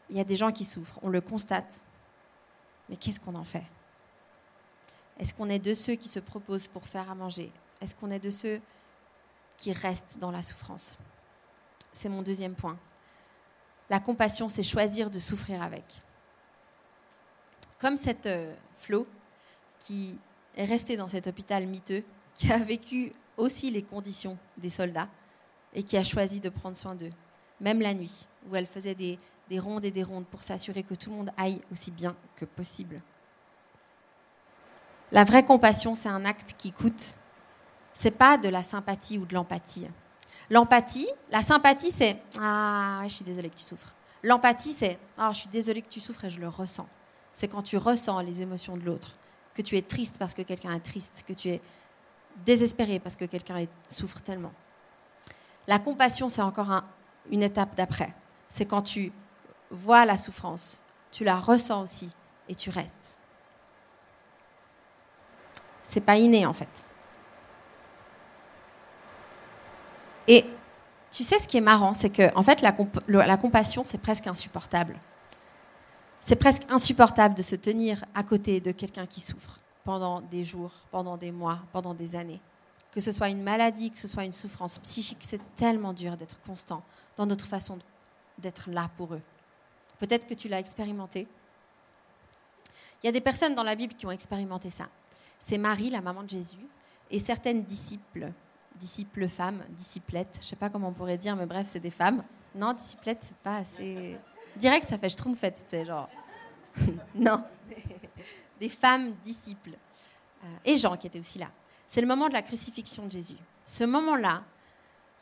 Il 0.10 0.18
y 0.18 0.20
a 0.20 0.24
des 0.24 0.36
gens 0.36 0.52
qui 0.52 0.66
souffrent, 0.66 1.00
on 1.02 1.10
le 1.10 1.22
constate. 1.22 1.82
Mais 2.90 2.96
qu'est-ce 2.96 3.20
qu'on 3.20 3.36
en 3.36 3.44
fait? 3.44 3.66
Est-ce 5.20 5.34
qu'on 5.34 5.50
est 5.50 5.60
de 5.60 5.74
ceux 5.74 5.96
qui 5.96 6.08
se 6.08 6.20
proposent 6.20 6.68
pour 6.68 6.86
faire 6.86 7.10
à 7.10 7.16
manger? 7.16 7.52
Est-ce 7.82 7.96
qu'on 7.96 8.12
est 8.12 8.20
de 8.20 8.32
ceux 8.32 8.62
qui 9.58 9.74
restent 9.74 10.20
dans 10.20 10.32
la 10.32 10.44
souffrance? 10.44 10.96
C'est 11.98 12.10
mon 12.10 12.22
deuxième 12.22 12.56
point. 12.56 12.78
La 13.90 14.00
compassion, 14.00 14.50
c'est 14.50 14.64
choisir 14.64 15.10
de 15.10 15.20
souffrir 15.20 15.62
avec. 15.62 15.84
Comme 17.80 17.98
cette 17.98 18.26
euh, 18.26 18.54
Flo, 18.76 19.08
qui 19.80 20.18
est 20.56 20.66
restée 20.66 20.98
dans 20.98 21.08
cet 21.08 21.28
hôpital 21.28 21.66
miteux, 21.66 22.04
qui 22.34 22.52
a 22.52 22.58
vécu 22.58 23.14
aussi 23.36 23.72
les 23.72 23.84
conditions 23.84 24.38
des 24.58 24.70
soldats 24.70 25.08
et 25.74 25.84
qui 25.84 25.98
a 25.98 26.04
choisi 26.04 26.40
de 26.40 26.50
prendre 26.50 26.78
soin 26.78 26.96
d'eux, 26.96 27.12
même 27.60 27.82
la 27.82 27.94
nuit, 27.94 28.28
où 28.50 28.56
elle 28.56 28.68
faisait 28.68 28.96
des, 28.96 29.20
des 29.50 29.60
rondes 29.60 29.86
et 29.86 29.92
des 29.92 30.04
rondes 30.04 30.26
pour 30.26 30.44
s'assurer 30.44 30.84
que 30.84 30.96
tout 30.96 31.10
le 31.10 31.16
monde 31.16 31.32
aille 31.38 31.62
aussi 31.72 31.92
bien 31.92 32.16
que 32.36 32.46
possible. 32.46 33.02
La 35.12 35.24
vraie 35.24 35.46
compassion, 35.46 35.96
c'est 35.96 36.10
un 36.10 36.26
acte 36.26 36.56
qui 36.58 36.72
coûte. 36.72 37.16
C'est 37.94 38.12
pas 38.12 38.38
de 38.38 38.50
la 38.50 38.62
sympathie 38.62 39.18
ou 39.18 39.26
de 39.26 39.34
l'empathie. 39.34 39.88
L'empathie, 40.50 41.08
la 41.32 41.42
sympathie, 41.42 41.92
c'est 41.92 42.18
Ah, 42.40 43.02
je 43.04 43.14
suis 43.14 43.26
désolée 43.26 43.50
que 43.50 43.56
tu 43.56 43.64
souffres. 43.64 43.94
L'empathie, 44.24 44.74
c'est 44.74 44.98
Ah, 45.18 45.32
je 45.34 45.40
suis 45.40 45.50
désolée 45.50 45.82
que 45.82 45.90
tu 45.90 46.00
souffres 46.00 46.26
et 46.26 46.30
je 46.30 46.40
le 46.40 46.48
ressens. 46.48 46.88
C'est 47.34 47.48
quand 47.48 47.62
tu 47.62 47.78
ressens 47.78 48.22
les 48.22 48.42
émotions 48.42 48.78
de 48.78 48.84
l'autre, 48.84 49.12
que 49.54 49.62
tu 49.62 49.78
es 49.78 49.82
triste 49.82 50.18
parce 50.18 50.34
que 50.34 50.42
quelqu'un 50.42 50.74
est 50.74 50.80
triste, 50.80 51.24
que 51.28 51.34
tu 51.34 51.50
es 51.50 51.62
désespéré 52.46 53.00
parce 53.00 53.16
que 53.16 53.26
quelqu'un 53.26 53.66
souffre 53.90 54.22
tellement. 54.22 54.54
La 55.68 55.80
compassion, 55.80 56.30
c'est 56.30 56.42
encore 56.42 56.84
une 57.30 57.44
étape 57.44 57.76
d'après. 57.76 58.14
C'est 58.48 58.66
quand 58.66 58.82
tu 58.82 59.12
vois 59.70 60.06
la 60.06 60.16
souffrance, 60.18 60.82
tu 61.12 61.24
la 61.24 61.38
ressens 61.38 61.84
aussi 61.84 62.10
et 62.48 62.56
tu 62.56 62.70
restes. 62.70 63.18
C'est 65.84 66.02
pas 66.02 66.18
inné 66.18 66.46
en 66.46 66.54
fait. 66.54 66.87
Et 70.28 70.46
tu 71.12 71.24
sais, 71.24 71.40
ce 71.40 71.48
qui 71.48 71.58
est 71.58 71.62
marrant, 71.62 71.94
c'est 71.94 72.10
que 72.10 72.36
en 72.36 72.44
fait, 72.44 72.62
la, 72.62 72.76
la 73.08 73.38
compassion, 73.38 73.84
c'est 73.84 73.98
presque 73.98 74.28
insupportable. 74.28 75.00
C'est 76.22 76.36
presque 76.36 76.64
insupportable 76.70 77.36
de 77.36 77.42
se 77.42 77.56
tenir 77.56 78.04
à 78.14 78.24
côté 78.24 78.60
de 78.60 78.72
quelqu'un 78.72 79.06
qui 79.06 79.22
souffre 79.22 79.60
pendant 79.84 80.20
des 80.20 80.44
jours, 80.44 80.72
pendant 80.92 81.16
des 81.16 81.32
mois, 81.32 81.60
pendant 81.72 81.94
des 81.94 82.16
années. 82.16 82.42
Que 82.92 83.00
ce 83.00 83.12
soit 83.12 83.30
une 83.30 83.42
maladie, 83.42 83.92
que 83.92 84.00
ce 84.00 84.08
soit 84.08 84.26
une 84.26 84.34
souffrance 84.34 84.80
psychique, 84.80 85.20
c'est 85.22 85.40
tellement 85.56 85.94
dur 85.94 86.18
d'être 86.18 86.40
constant 86.42 86.84
dans 87.16 87.26
notre 87.26 87.46
façon 87.46 87.80
d'être 88.38 88.70
là 88.70 88.90
pour 88.98 89.14
eux. 89.14 89.22
Peut-être 90.00 90.28
que 90.28 90.34
tu 90.34 90.50
l'as 90.50 90.60
expérimenté. 90.60 91.28
Il 93.02 93.06
y 93.06 93.10
a 93.10 93.12
des 93.12 93.22
personnes 93.22 93.56
dans 93.56 93.64
la 93.64 93.76
Bible 93.76 93.94
qui 93.94 94.06
ont 94.06 94.12
expérimenté 94.12 94.70
ça. 94.70 94.88
C'est 95.40 95.58
Marie, 95.58 95.90
la 95.90 96.02
maman 96.02 96.24
de 96.24 96.30
Jésus, 96.30 96.68
et 97.10 97.20
certaines 97.20 97.64
disciples, 97.64 98.32
disciples 98.80 99.28
femmes, 99.28 99.64
disciplettes, 99.70 100.40
je 100.42 100.48
sais 100.48 100.56
pas 100.56 100.70
comment 100.70 100.90
on 100.90 100.94
pourrait 100.94 101.18
dire, 101.18 101.36
mais 101.36 101.46
bref, 101.46 101.68
c'est 101.68 101.80
des 101.80 101.92
femmes. 101.92 102.24
Non, 102.56 102.74
disciplettes, 102.74 103.20
c'est 103.22 103.38
pas 103.38 103.58
assez. 103.58 104.18
Direct, 104.56 104.88
ça 104.88 104.98
fait 104.98 105.10
schtroumpfette, 105.10 105.66
tu 105.68 105.78
sais, 105.78 105.86
genre. 105.86 106.10
non. 107.16 107.44
des 108.60 108.70
femmes 108.70 109.14
disciples. 109.24 109.78
Euh, 110.44 110.48
et 110.66 110.78
Jean 110.78 110.96
qui 110.98 111.08
était 111.08 111.20
aussi 111.20 111.40
là. 111.40 111.48
C'est 111.88 112.02
le 112.02 112.08
moment 112.08 112.28
de 112.28 112.34
la 112.34 112.42
crucifixion 112.42 113.06
de 113.06 113.12
Jésus. 113.12 113.38
Ce 113.66 113.84
moment-là, 113.84 114.44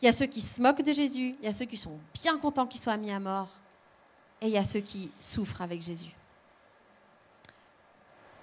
il 0.02 0.06
y 0.06 0.08
a 0.08 0.14
ceux 0.14 0.26
qui 0.26 0.42
se 0.42 0.62
moquent 0.62 0.84
de 0.84 0.94
Jésus, 0.94 1.36
il 1.40 1.46
y 1.46 1.48
a 1.48 1.54
ceux 1.54 1.66
qui 1.66 1.78
sont 1.78 1.98
bien 2.14 2.38
contents 2.38 2.66
qu'il 2.66 2.80
soit 2.80 2.98
mis 2.98 3.12
à 3.12 3.20
mort, 3.20 3.50
et 4.42 4.48
il 4.48 4.52
y 4.52 4.58
a 4.58 4.66
ceux 4.66 4.82
qui 4.82 5.12
souffrent 5.20 5.62
avec 5.62 5.82
Jésus. 5.82 6.12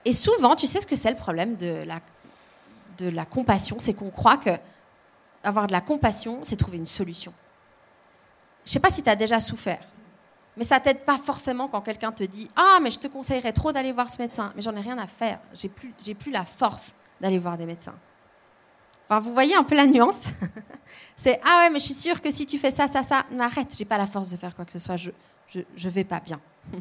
Et 0.04 0.12
souvent, 0.12 0.56
tu 0.56 0.66
sais 0.66 0.80
ce 0.80 0.86
que 0.86 0.96
c'est 0.96 1.10
le 1.10 1.16
problème 1.16 1.56
de 1.56 1.84
la, 1.84 2.00
de 2.98 3.08
la 3.08 3.24
compassion, 3.24 3.76
c'est 3.78 3.94
qu'on 3.94 4.10
croit 4.10 4.36
que 4.36 4.50
avoir 5.44 5.66
de 5.66 5.72
la 5.72 5.80
compassion, 5.80 6.40
c'est 6.42 6.56
trouver 6.56 6.76
une 6.78 6.86
solution. 6.86 7.32
Je 8.64 8.70
ne 8.70 8.72
sais 8.74 8.80
pas 8.80 8.90
si 8.90 9.02
tu 9.02 9.10
as 9.10 9.16
déjà 9.16 9.40
souffert, 9.40 9.80
mais 10.56 10.64
ça 10.64 10.80
t'aide 10.80 11.04
pas 11.04 11.18
forcément 11.18 11.68
quand 11.68 11.80
quelqu'un 11.80 12.12
te 12.12 12.22
dit 12.22 12.48
Ah, 12.54 12.78
mais 12.82 12.90
je 12.90 12.98
te 12.98 13.08
conseillerais 13.08 13.52
trop 13.52 13.72
d'aller 13.72 13.92
voir 13.92 14.10
ce 14.10 14.20
médecin, 14.20 14.52
mais 14.54 14.62
j'en 14.62 14.76
ai 14.76 14.80
rien 14.80 14.98
à 14.98 15.06
faire, 15.06 15.40
j'ai 15.54 15.68
plus, 15.68 15.92
j'ai 16.04 16.14
plus 16.14 16.30
la 16.30 16.44
force 16.44 16.94
d'aller 17.20 17.38
voir 17.38 17.56
des 17.56 17.66
médecins. 17.66 17.94
Enfin, 19.08 19.20
vous 19.20 19.32
voyez 19.32 19.54
un 19.54 19.64
peu 19.64 19.74
la 19.74 19.86
nuance? 19.86 20.22
C'est 21.16 21.40
Ah 21.44 21.60
ouais, 21.60 21.70
mais 21.70 21.80
je 21.80 21.84
suis 21.86 21.94
sûre 21.94 22.20
que 22.20 22.30
si 22.30 22.46
tu 22.46 22.58
fais 22.58 22.70
ça, 22.70 22.86
ça, 22.86 23.02
ça, 23.02 23.24
mais 23.30 23.42
arrête, 23.42 23.74
j'ai 23.76 23.84
pas 23.84 23.98
la 23.98 24.06
force 24.06 24.30
de 24.30 24.36
faire 24.36 24.54
quoi 24.54 24.64
que 24.64 24.72
ce 24.72 24.78
soit, 24.78 24.96
je, 24.96 25.10
je, 25.48 25.60
je 25.76 25.88
vais 25.88 26.04
pas 26.04 26.20
bien. 26.20 26.40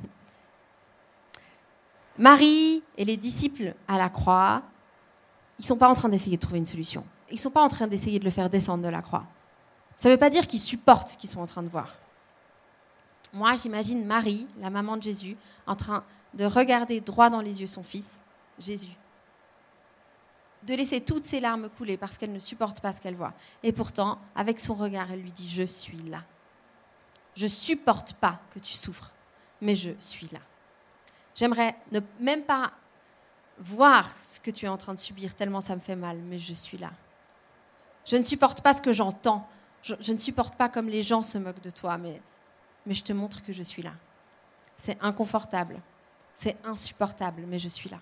Marie 2.18 2.84
et 2.98 3.06
les 3.06 3.18
disciples 3.18 3.74
à 3.88 3.98
la 3.98 4.10
croix, 4.10 4.62
ils 5.60 5.66
sont 5.66 5.78
pas 5.78 5.90
en 5.90 5.94
train 5.94 6.10
d'essayer 6.10 6.38
de 6.38 6.42
trouver 6.42 6.60
une 6.60 6.66
solution. 6.66 7.04
Ils 7.32 7.40
sont 7.40 7.52
pas 7.52 7.64
en 7.64 7.70
train 7.70 7.88
d'essayer 7.88 8.20
de 8.20 8.26
le 8.26 8.32
faire 8.32 8.50
descendre 8.50 8.84
de 8.84 8.90
la 8.90 9.02
croix. 9.02 9.26
Ça 9.98 10.10
ne 10.10 10.14
veut 10.14 10.20
pas 10.20 10.30
dire 10.30 10.48
qu'ils 10.48 10.60
supportent 10.60 11.10
ce 11.10 11.18
qu'ils 11.18 11.30
sont 11.30 11.42
en 11.42 11.46
train 11.46 11.64
de 11.64 11.70
voir. 11.70 11.96
Moi, 13.34 13.56
j'imagine 13.56 14.06
Marie, 14.06 14.48
la 14.60 14.70
maman 14.70 14.98
de 14.98 15.04
Jésus, 15.04 15.38
en 15.66 15.76
train 15.76 16.04
de 16.34 16.46
regarder 16.46 17.02
droit 17.02 17.30
dans 17.30 17.42
les 17.42 17.62
yeux 17.62 17.68
son 17.68 17.84
fils, 17.84 18.20
Jésus. 18.60 18.96
De 20.64 20.74
laisser 20.76 21.02
toutes 21.02 21.26
ses 21.26 21.40
larmes 21.40 21.70
couler 21.70 21.98
parce 21.98 22.18
qu'elle 22.18 22.34
ne 22.34 22.40
supporte 22.40 22.82
pas 22.82 22.94
ce 22.94 23.02
qu'elle 23.02 23.16
voit. 23.16 23.34
Et 23.64 23.72
pourtant, 23.72 24.20
avec 24.36 24.60
son 24.60 24.74
regard, 24.74 25.12
elle 25.12 25.22
lui 25.22 25.32
dit, 25.32 25.50
je 25.50 25.64
suis 25.64 26.02
là. 26.04 26.24
Je 27.36 27.48
supporte 27.48 28.14
pas 28.14 28.40
que 28.54 28.60
tu 28.60 28.74
souffres, 28.74 29.12
mais 29.62 29.76
je 29.76 29.92
suis 30.00 30.30
là. 30.32 30.40
J'aimerais 31.34 31.76
ne 31.92 32.00
même 32.20 32.44
pas 32.44 32.72
voir 33.58 34.10
ce 34.18 34.40
que 34.40 34.52
tu 34.52 34.66
es 34.66 34.70
en 34.70 34.78
train 34.78 34.94
de 34.94 35.00
subir 35.00 35.34
tellement 35.36 35.62
ça 35.62 35.76
me 35.76 35.82
fait 35.82 35.96
mal, 35.96 36.18
mais 36.18 36.38
je 36.38 36.54
suis 36.54 36.78
là. 36.78 36.92
Je 38.06 38.18
ne 38.18 38.24
supporte 38.24 38.62
pas 38.62 38.74
ce 38.74 38.82
que 38.82 38.94
j'entends. 38.94 39.48
Je, 39.84 40.12
ne 40.12 40.18
supporte 40.18 40.56
pas 40.56 40.70
comme 40.70 40.90
les 40.90 41.02
gens 41.02 41.24
se 41.24 41.38
moquent 41.38 41.62
de 41.62 41.72
toi, 41.72 41.98
mais 41.98 42.22
mais 42.86 42.94
je 42.94 43.04
te 43.04 43.14
montre 43.14 43.44
que 43.44 43.54
je 43.54 43.64
suis 43.64 43.82
là. 43.82 43.94
C'est 44.78 44.98
inconfortable, 45.02 45.80
c'est 46.34 46.58
insupportable, 46.66 47.44
mais 47.48 47.60
je 47.60 47.70
suis 47.70 47.90
là. 47.90 48.00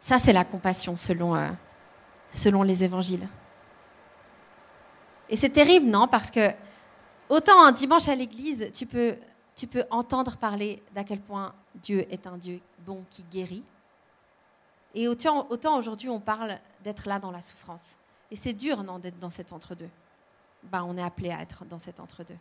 Ça, 0.00 0.18
c'est 0.18 0.32
la 0.32 0.44
compassion 0.44 0.96
selon, 0.96 1.36
euh, 1.36 1.50
selon 2.32 2.62
les 2.62 2.82
évangiles. 2.82 3.28
Et 5.28 5.36
c'est 5.36 5.50
terrible, 5.50 5.86
non? 5.86 6.08
Parce 6.08 6.30
que 6.30 6.50
autant 7.28 7.62
un 7.62 7.72
dimanche 7.72 8.08
à 8.08 8.14
l'église, 8.14 8.70
tu 8.72 8.86
peux, 8.86 9.16
tu 9.54 9.66
peux 9.66 9.84
entendre 9.90 10.38
parler 10.38 10.82
d'à 10.94 11.04
quel 11.04 11.20
point 11.20 11.54
Dieu 11.74 12.06
est 12.10 12.26
un 12.26 12.38
Dieu 12.38 12.60
bon 12.86 13.04
qui 13.10 13.24
guérit. 13.24 13.64
Et 14.94 15.08
autant, 15.08 15.46
aujourd'hui, 15.76 16.08
on 16.08 16.20
parle 16.20 16.58
d'être 16.82 17.08
là 17.08 17.18
dans 17.18 17.30
la 17.30 17.40
souffrance. 17.40 17.96
Et 18.30 18.36
c'est 18.36 18.52
dur, 18.52 18.82
non, 18.82 18.98
d'être 18.98 19.18
dans 19.18 19.30
cet 19.30 19.52
entre-deux. 19.52 19.90
Ben, 20.64 20.82
on 20.84 20.96
est 20.96 21.02
appelé 21.02 21.30
à 21.30 21.40
être 21.40 21.64
dans 21.64 21.78
cet 21.78 22.00
entre-deux. 22.00 22.36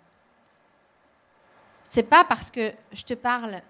C'est 1.83 2.03
pas 2.03 2.23
parce 2.23 2.51
que 2.51 2.73
je 2.91 3.03
te 3.03 3.13
parle 3.13 3.61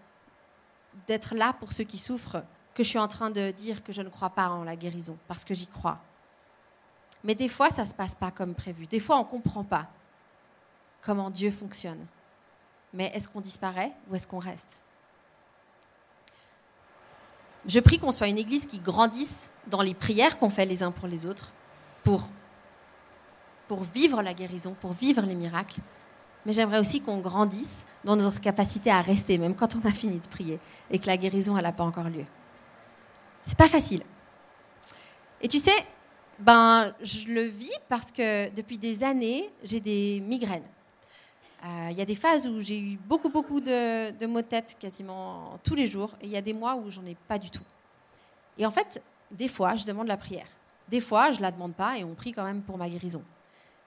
d'être 1.07 1.35
là 1.35 1.53
pour 1.53 1.71
ceux 1.71 1.83
qui 1.83 1.97
souffrent 1.97 2.43
que 2.73 2.83
je 2.83 2.89
suis 2.89 2.99
en 2.99 3.07
train 3.07 3.29
de 3.29 3.51
dire 3.51 3.83
que 3.83 3.91
je 3.91 4.01
ne 4.01 4.09
crois 4.09 4.29
pas 4.29 4.49
en 4.49 4.63
la 4.63 4.75
guérison, 4.75 5.17
parce 5.27 5.43
que 5.43 5.53
j'y 5.53 5.67
crois. 5.67 5.99
Mais 7.23 7.35
des 7.35 7.49
fois, 7.49 7.69
ça 7.69 7.83
ne 7.83 7.87
se 7.87 7.93
passe 7.93 8.15
pas 8.15 8.31
comme 8.31 8.55
prévu. 8.55 8.87
Des 8.87 8.99
fois, 8.99 9.17
on 9.17 9.23
ne 9.23 9.29
comprend 9.29 9.63
pas 9.63 9.87
comment 11.01 11.29
Dieu 11.29 11.51
fonctionne. 11.51 12.05
Mais 12.93 13.11
est-ce 13.13 13.27
qu'on 13.27 13.41
disparaît 13.41 13.91
ou 14.09 14.15
est-ce 14.15 14.25
qu'on 14.25 14.39
reste? 14.39 14.81
Je 17.67 17.79
prie 17.79 17.99
qu'on 17.99 18.11
soit 18.11 18.27
une 18.27 18.37
église 18.37 18.65
qui 18.65 18.79
grandisse 18.79 19.49
dans 19.67 19.81
les 19.81 19.93
prières 19.93 20.37
qu'on 20.37 20.49
fait 20.49 20.65
les 20.65 20.83
uns 20.83 20.91
pour 20.91 21.07
les 21.07 21.25
autres, 21.25 21.51
pour, 22.03 22.29
pour 23.67 23.83
vivre 23.83 24.21
la 24.21 24.33
guérison, 24.33 24.75
pour 24.79 24.93
vivre 24.93 25.21
les 25.21 25.35
miracles, 25.35 25.81
mais 26.45 26.53
j'aimerais 26.53 26.79
aussi 26.79 27.01
qu'on 27.01 27.19
grandisse 27.19 27.85
dans 28.03 28.15
notre 28.15 28.39
capacité 28.39 28.89
à 28.89 29.01
rester, 29.01 29.37
même 29.37 29.55
quand 29.55 29.75
on 29.75 29.87
a 29.87 29.91
fini 29.91 30.19
de 30.19 30.27
prier 30.27 30.59
et 30.89 30.99
que 30.99 31.07
la 31.07 31.17
guérison 31.17 31.55
n'a 31.55 31.71
pas 31.71 31.83
encore 31.83 32.09
lieu. 32.09 32.25
C'est 33.43 33.57
pas 33.57 33.67
facile. 33.67 34.03
Et 35.41 35.47
tu 35.47 35.59
sais, 35.59 35.85
ben, 36.39 36.93
je 37.01 37.27
le 37.27 37.43
vis 37.43 37.71
parce 37.89 38.11
que 38.11 38.49
depuis 38.53 38.77
des 38.77 39.03
années, 39.03 39.49
j'ai 39.63 39.79
des 39.79 40.21
migraines. 40.21 40.63
Euh, 41.65 41.87
il 41.91 41.97
y 41.97 42.01
a 42.01 42.05
des 42.05 42.15
phases 42.15 42.47
où 42.47 42.61
j'ai 42.61 42.79
eu 42.79 42.97
beaucoup, 42.97 43.29
beaucoup 43.29 43.59
de, 43.59 44.11
de 44.11 44.25
maux 44.25 44.41
de 44.41 44.47
tête 44.47 44.77
quasiment 44.79 45.59
tous 45.63 45.75
les 45.75 45.87
jours, 45.87 46.15
et 46.21 46.25
il 46.25 46.31
y 46.31 46.37
a 46.37 46.41
des 46.41 46.53
mois 46.53 46.75
où 46.75 46.89
j'en 46.89 47.05
ai 47.05 47.15
pas 47.27 47.37
du 47.37 47.49
tout. 47.49 47.63
Et 48.57 48.65
en 48.65 48.71
fait, 48.71 49.01
des 49.31 49.47
fois, 49.47 49.75
je 49.75 49.85
demande 49.85 50.07
la 50.07 50.17
prière. 50.17 50.47
Des 50.87 51.01
fois, 51.01 51.31
je 51.31 51.41
la 51.41 51.51
demande 51.51 51.75
pas 51.75 51.97
et 51.97 52.03
on 52.03 52.15
prie 52.15 52.31
quand 52.31 52.43
même 52.43 52.61
pour 52.61 52.77
ma 52.77 52.89
guérison. 52.89 53.23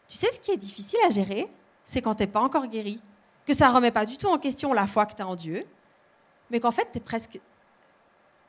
Tu 0.07 0.17
sais 0.17 0.31
ce 0.33 0.39
qui 0.39 0.51
est 0.51 0.57
difficile 0.57 1.01
à 1.07 1.11
gérer? 1.11 1.49
C'est 1.85 2.01
quand 2.01 2.15
tu 2.15 2.23
n'es 2.23 2.27
pas 2.29 2.41
encore 2.41 2.67
guéri, 2.67 3.01
que 3.45 3.55
ça 3.55 3.71
remet 3.71 3.91
pas 3.91 4.07
du 4.07 4.17
tout 4.17 4.29
en 4.29 4.39
question 4.39 4.73
la 4.73 4.87
foi 4.87 5.07
que 5.07 5.15
tu 5.15 5.23
as 5.23 5.27
en 5.27 5.35
Dieu, 5.35 5.65
mais 6.51 6.61
qu'en 6.61 6.71
fait, 6.71 6.89
tu 6.93 6.99
es 6.99 7.01
presque 7.01 7.41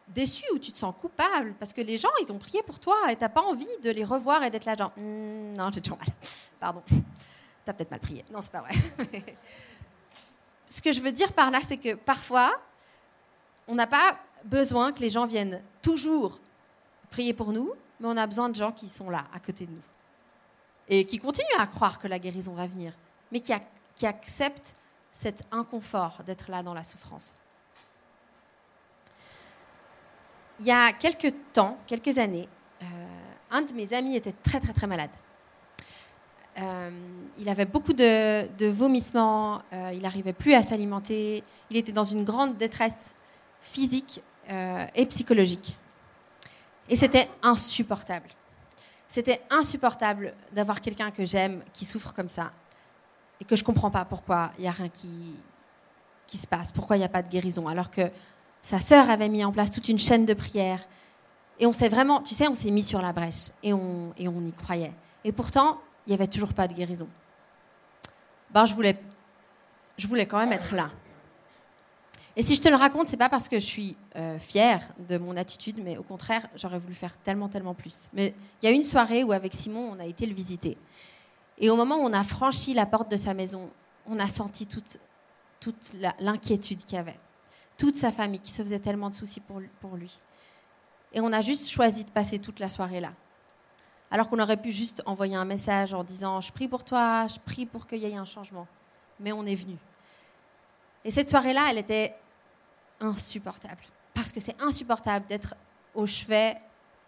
déçu 0.10 0.44
ou 0.54 0.60
tu 0.60 0.72
te 0.72 0.78
sens 0.78 0.94
coupable 1.00 1.56
parce 1.58 1.74
que 1.74 1.82
les 1.82 1.98
gens, 1.98 2.10
ils 2.22 2.32
ont 2.32 2.38
prié 2.38 2.62
pour 2.62 2.80
toi 2.80 2.96
et 3.10 3.16
tu 3.16 3.22
n'as 3.22 3.30
pas 3.30 3.42
envie 3.42 3.66
de 3.82 3.90
les 3.90 4.04
revoir 4.04 4.44
et 4.44 4.50
d'être 4.50 4.66
là, 4.66 4.76
genre, 4.76 4.92
hmm, 4.98 5.54
non, 5.54 5.70
j'ai 5.74 5.82
toujours 5.82 5.98
mal. 5.98 6.08
Pardon. 6.60 6.84
Tu 7.64 7.70
as 7.70 7.74
peut-être 7.74 7.92
mal 7.92 8.00
prié. 8.00 8.26
Non, 8.32 8.42
c'est 8.42 8.52
pas 8.52 8.62
vrai. 8.62 8.74
Ce 10.68 10.82
que 10.82 10.92
je 10.92 11.02
veux 11.02 11.12
dire 11.12 11.34
par 11.34 11.52
là, 11.52 11.60
c'est 11.64 11.78
que 11.78 11.94
parfois, 11.94 12.52
on 13.68 13.76
n'a 13.76 13.88
pas 13.88 14.18
besoin 14.44 14.92
que 14.92 15.00
les 15.00 15.10
gens 15.10 15.26
viennent 15.26 15.62
toujours 15.82 16.40
prier 17.10 17.34
pour 17.34 17.54
nous, 17.54 17.74
mais 18.00 18.08
on 18.08 18.18
a 18.18 18.26
besoin 18.28 18.50
de 18.50 18.56
gens 18.56 18.72
qui 18.72 18.90
sont 18.90 19.10
là, 19.10 19.26
à 19.34 19.40
côté 19.40 19.66
de 19.66 19.72
nous. 19.72 19.82
Et 20.90 21.06
qui 21.06 21.20
continuent 21.20 21.60
à 21.60 21.68
croire 21.68 22.00
que 22.00 22.08
la 22.08 22.20
guérison 22.20 22.54
va 22.54 22.68
venir 22.68 22.94
mais 23.34 23.40
qui, 23.40 23.52
qui 23.96 24.06
accepte 24.06 24.78
cet 25.12 25.44
inconfort 25.52 26.22
d'être 26.24 26.50
là 26.50 26.64
dans 26.64 26.74
la 26.74 26.84
souffrance. 26.84 27.34
Il 30.60 30.68
y 30.68 30.72
a 30.72 30.94
quelques 30.94 31.34
temps, 31.52 31.78
quelques 31.88 32.20
années, 32.20 32.48
euh, 32.82 32.86
un 33.50 33.64
de 33.64 33.74
mes 33.74 33.92
amis 33.94 34.16
était 34.16 34.32
très 34.32 34.60
très 34.60 34.72
très 34.72 34.88
malade. 34.88 35.10
Euh, 36.60 36.90
il 37.38 37.50
avait 37.50 37.66
beaucoup 37.66 37.94
de, 37.94 38.68
vomissements, 38.68 39.62
euh, 39.74 39.92
il 39.94 40.02
n'arrivait 40.02 40.34
plus 40.34 40.54
à 40.54 40.62
s'alimenter, 40.62 41.44
il 41.70 41.78
était 41.78 41.92
dans 41.92 42.04
une 42.04 42.24
grande 42.24 42.58
détresse 42.58 43.16
physique 43.62 44.22
et 44.94 45.06
psychologique. 45.06 45.78
Et 46.90 46.98
c'était 46.98 47.30
insupportable. 47.42 48.28
C'était 49.08 49.42
insupportable 49.50 50.34
d'avoir 50.52 50.82
quelqu'un 50.82 51.12
que 51.12 51.24
j'aime 51.24 51.64
qui 51.72 51.86
souffre 51.86 52.14
comme 52.14 52.28
ça 52.28 52.52
et 53.40 53.46
que 53.46 53.56
je 53.56 53.62
ne 53.62 53.66
comprends 53.66 53.90
pas 53.90 54.04
pourquoi 54.04 54.52
il 54.58 54.64
n'y 54.64 54.68
a 54.68 54.72
rien 54.72 54.90
qui, 54.90 56.38
se 56.38 56.46
passe, 56.46 56.74
pourquoi 56.74 56.98
il 56.98 57.00
n'y 57.00 57.06
a 57.06 57.10
pas 57.10 57.22
de 57.22 57.30
guérison, 57.30 57.68
alors 57.68 57.90
que 57.90 58.02
sa 58.62 58.80
sœur 58.80 59.10
avait 59.10 59.30
mis 59.30 59.46
en 59.46 59.54
place 59.54 59.72
toute 59.72 59.88
une 59.88 60.00
chaîne 60.00 60.26
de 60.26 60.34
prières. 60.34 60.86
Et 61.60 61.66
on 61.66 61.74
s'est 61.74 61.90
vraiment, 61.90 62.22
tu 62.22 62.34
sais, 62.34 62.50
on 62.50 62.56
s'est 62.56 62.72
mis 62.72 62.84
sur 62.84 63.02
la 63.02 63.14
brèche 63.14 63.52
et 63.62 63.72
on 63.72 64.14
y 64.18 64.52
croyait. 64.52 64.94
Et 65.24 65.32
pourtant, 65.32 65.80
il 66.06 66.10
n'y 66.10 66.14
avait 66.14 66.28
toujours 66.28 66.54
pas 66.54 66.68
de 66.68 66.74
guérison. 66.74 67.08
Ben, 68.52 68.66
je 68.66 68.74
voulais, 68.74 68.98
je 69.98 70.08
voulais 70.08 70.26
quand 70.26 70.40
même 70.40 70.52
être 70.52 70.76
là. 70.76 70.90
Et 72.36 72.42
si 72.42 72.56
je 72.56 72.62
te 72.62 72.70
le 72.70 72.76
raconte, 72.76 73.10
c'est 73.10 73.18
pas 73.18 73.30
parce 73.30 73.48
que 73.48 73.60
je 73.60 73.66
suis 73.66 73.96
euh, 74.16 74.40
fière 74.40 74.82
de 75.08 75.18
mon 75.18 75.38
attitude, 75.38 75.80
mais 75.84 75.98
au 75.98 76.04
contraire, 76.04 76.48
j'aurais 76.56 76.80
voulu 76.80 76.96
faire 76.96 77.16
tellement, 77.20 77.48
tellement 77.48 77.76
plus. 77.76 78.08
Mais 78.12 78.34
il 78.62 78.70
y 78.70 78.72
a 78.72 78.76
une 78.76 78.84
soirée 78.84 79.24
où, 79.24 79.32
avec 79.32 79.54
Simon, 79.54 79.92
on 79.96 80.00
a 80.00 80.06
été 80.06 80.26
le 80.26 80.34
visiter. 80.34 80.78
Et 81.60 81.70
au 81.70 81.76
moment 81.76 81.98
où 81.98 82.02
on 82.02 82.14
a 82.14 82.24
franchi 82.24 82.74
la 82.74 82.88
porte 82.88 83.12
de 83.12 83.18
sa 83.18 83.36
maison, 83.36 83.70
on 84.08 84.20
a 84.20 84.28
senti 84.28 84.66
toute, 84.66 84.98
toute 85.60 85.94
l'inquiétude 86.20 86.84
qu'il 86.84 86.96
y 86.96 87.00
avait. 87.00 87.20
Toute 87.78 87.96
sa 87.96 88.12
famille 88.12 88.40
qui 88.40 88.52
se 88.52 88.64
faisait 88.64 88.80
tellement 88.80 89.12
de 89.12 89.16
soucis 89.16 89.40
pour, 89.40 89.62
pour 89.80 89.96
lui. 89.96 90.20
Et 91.14 91.22
on 91.22 91.32
a 91.32 91.42
juste 91.42 91.70
choisi 91.70 92.04
de 92.04 92.10
passer 92.10 92.40
toute 92.40 92.60
la 92.60 92.70
soirée 92.70 93.00
là. 93.00 93.12
Alors 94.14 94.30
qu'on 94.30 94.38
aurait 94.38 94.58
pu 94.58 94.72
juste 94.72 95.02
envoyer 95.08 95.36
un 95.36 95.44
message 95.44 95.96
en 95.96 96.04
disant 96.04 96.40
Je 96.40 96.52
prie 96.52 96.68
pour 96.68 96.84
toi, 96.84 97.26
je 97.26 97.40
prie 97.40 97.66
pour 97.66 97.88
qu'il 97.88 97.98
y 97.98 98.06
ait 98.06 98.16
un 98.16 98.26
changement. 98.26 98.68
Mais 99.20 99.32
on 99.32 99.44
est 99.44 99.56
venu. 99.56 99.76
Et 101.04 101.10
cette 101.10 101.32
soirée-là, 101.32 101.64
elle 101.72 101.80
était 101.80 102.14
insupportable. 103.02 103.82
Parce 104.14 104.32
que 104.32 104.40
c'est 104.40 104.62
insupportable 104.62 105.26
d'être 105.26 105.56
au 105.96 106.06
chevet 106.06 106.56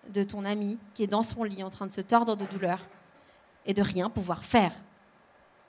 de 0.09 0.23
ton 0.23 0.43
ami 0.43 0.79
qui 0.95 1.03
est 1.03 1.07
dans 1.07 1.21
son 1.21 1.43
lit 1.43 1.63
en 1.63 1.69
train 1.69 1.85
de 1.85 1.91
se 1.91 2.01
tordre 2.01 2.35
de 2.35 2.45
douleur 2.45 2.79
et 3.67 3.75
de 3.75 3.83
rien 3.83 4.09
pouvoir 4.09 4.43
faire. 4.43 4.73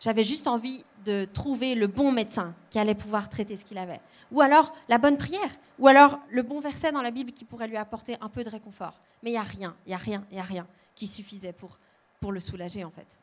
J'avais 0.01 0.25
juste 0.25 0.46
envie 0.46 0.87
de 1.05 1.27
trouver 1.27 1.75
le 1.75 1.87
bon 1.87 2.12
médecin 2.12 2.55
qui 2.70 2.79
allait 2.79 2.94
pouvoir 2.94 3.29
traiter 3.29 3.59
ce 3.59 3.64
qu'il 3.66 3.77
avait. 3.77 4.01
Ou 4.33 4.40
alors 4.40 4.72
la 4.88 4.96
bonne 4.96 5.18
prière. 5.18 5.51
Ou 5.79 5.87
alors 5.87 6.18
le 6.31 6.42
bon 6.42 6.61
verset 6.61 6.92
dans 6.92 7.03
la 7.03 7.11
Bible 7.11 7.33
qui 7.33 7.44
pourrait 7.44 7.68
lui 7.68 7.77
apporter 7.77 8.16
un 8.22 8.31
peu 8.31 8.42
de 8.42 8.49
réconfort. 8.49 8.94
Mais 9.22 9.31
il 9.31 9.35
n'y 9.35 9.38
a 9.38 9.42
rien, 9.42 9.77
il 9.85 9.90
n'y 9.90 9.94
a 9.94 9.99
rien, 9.99 10.25
il 10.31 10.35
n'y 10.37 10.40
a 10.40 10.44
rien 10.44 10.66
qui 10.97 11.07
suffisait 11.07 11.53
pour, 11.53 11.79
le 12.33 12.41
soulager 12.41 12.83
en 12.83 12.91
fait. 12.91 13.21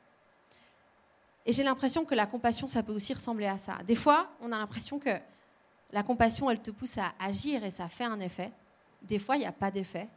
Et 1.46 1.52
j'ai 1.52 1.64
l'impression 1.64 2.06
que 2.06 2.16
la 2.16 2.26
compassion, 2.26 2.70
ça 2.70 2.84
peut 2.84 2.94
aussi 2.94 3.14
ressembler 3.14 3.48
à 3.48 3.58
ça. 3.58 3.80
Des 3.86 3.96
fois, 3.96 4.30
on 4.40 4.50
a 4.54 4.58
l'impression 4.58 4.98
que 4.98 5.10
la 5.92 6.04
compassion, 6.04 6.50
elle 6.50 6.62
te 6.62 6.72
pousse 6.72 6.98
à 6.98 7.12
agir 7.20 7.66
et 7.66 7.72
ça 7.72 7.90
fait 7.90 8.06
un 8.06 8.22
effet. 8.22 8.50
Des 9.02 9.20
fois, 9.20 9.36
il 9.36 9.40
n'y 9.40 9.46
a 9.46 9.52
pas 9.52 9.70
d'effet. 9.70 10.08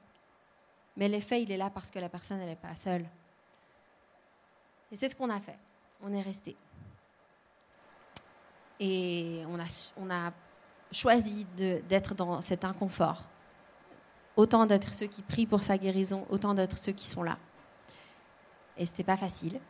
Mais 0.96 1.08
l'effet, 1.08 1.42
il 1.42 1.50
est 1.50 1.56
là 1.56 1.68
parce 1.68 1.90
que 1.90 1.98
la 1.98 2.08
personne, 2.08 2.38
elle 2.40 2.48
n'est 2.48 2.54
pas 2.54 2.76
seule. 2.76 3.04
Et 4.92 4.96
c'est 4.96 5.08
ce 5.08 5.16
qu'on 5.16 5.30
a 5.30 5.40
fait. 5.40 5.58
On 6.00 6.12
est 6.12 6.22
resté. 6.22 6.54
Et 8.78 9.42
on 9.48 9.58
a, 9.58 9.90
on 9.96 10.10
a 10.10 10.32
choisi 10.92 11.44
d'être 11.56 12.14
dans 12.14 12.40
cet 12.40 12.64
inconfort. 12.64 13.24
Autant 14.36 14.66
d'être 14.66 14.94
ceux 14.94 15.06
qui 15.06 15.22
prient 15.22 15.46
pour 15.46 15.64
sa 15.64 15.76
guérison, 15.76 16.24
autant 16.30 16.54
d'être 16.54 16.78
ceux 16.78 16.92
qui 16.92 17.06
sont 17.06 17.24
là. 17.24 17.38
Et 18.78 18.86
c'était 18.86 19.04
pas 19.04 19.16
facile. 19.16 19.60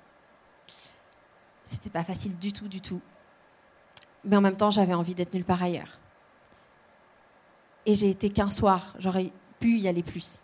C'était 1.64 1.90
pas 1.90 2.04
facile 2.04 2.36
du 2.38 2.52
tout, 2.52 2.68
du 2.68 2.80
tout. 2.80 3.00
Mais 4.24 4.36
en 4.36 4.40
même 4.40 4.56
temps, 4.56 4.70
j'avais 4.70 4.94
envie 4.94 5.14
d'être 5.14 5.34
nulle 5.34 5.44
part 5.44 5.62
ailleurs. 5.62 5.98
Et 7.86 7.94
j'ai 7.94 8.10
été 8.10 8.30
qu'un 8.30 8.50
soir. 8.50 8.94
J'aurais 8.98 9.32
pu 9.60 9.78
y 9.78 9.88
aller 9.88 10.02
plus. 10.02 10.42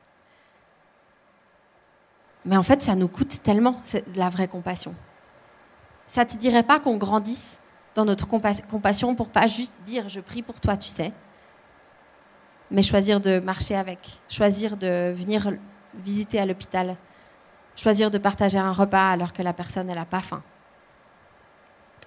Mais 2.44 2.56
en 2.56 2.62
fait, 2.62 2.82
ça 2.82 2.94
nous 2.94 3.08
coûte 3.08 3.42
tellement 3.42 3.80
la 4.14 4.28
vraie 4.28 4.48
compassion. 4.48 4.94
Ça 6.06 6.24
te 6.24 6.36
dirait 6.36 6.64
pas 6.64 6.80
qu'on 6.80 6.96
grandisse 6.96 7.58
dans 7.94 8.04
notre 8.04 8.26
compassion 8.26 9.14
pour 9.14 9.28
pas 9.28 9.46
juste 9.46 9.82
dire 9.84 10.08
je 10.08 10.20
prie 10.20 10.42
pour 10.42 10.60
toi, 10.60 10.76
tu 10.76 10.88
sais, 10.88 11.12
mais 12.70 12.82
choisir 12.82 13.20
de 13.20 13.38
marcher 13.38 13.76
avec, 13.76 14.20
choisir 14.28 14.76
de 14.76 15.12
venir 15.14 15.52
visiter 15.94 16.40
à 16.40 16.46
l'hôpital, 16.46 16.96
choisir 17.76 18.10
de 18.10 18.18
partager 18.18 18.58
un 18.58 18.72
repas 18.72 19.10
alors 19.10 19.32
que 19.32 19.42
la 19.42 19.52
personne 19.52 19.86
n'a 19.86 20.04
pas 20.04 20.20
faim. 20.20 20.42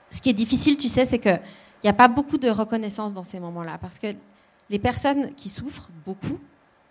Ce 0.09 0.21
qui 0.21 0.29
est 0.29 0.33
difficile, 0.33 0.77
tu 0.77 0.87
sais, 0.87 1.05
c'est 1.05 1.19
qu'il 1.19 1.41
n'y 1.83 1.89
a 1.89 1.93
pas 1.93 2.07
beaucoup 2.07 2.37
de 2.37 2.49
reconnaissance 2.49 3.13
dans 3.13 3.23
ces 3.23 3.39
moments-là, 3.39 3.77
parce 3.79 3.99
que 3.99 4.07
les 4.69 4.79
personnes 4.79 5.33
qui 5.35 5.49
souffrent 5.49 5.89
beaucoup, 6.05 6.39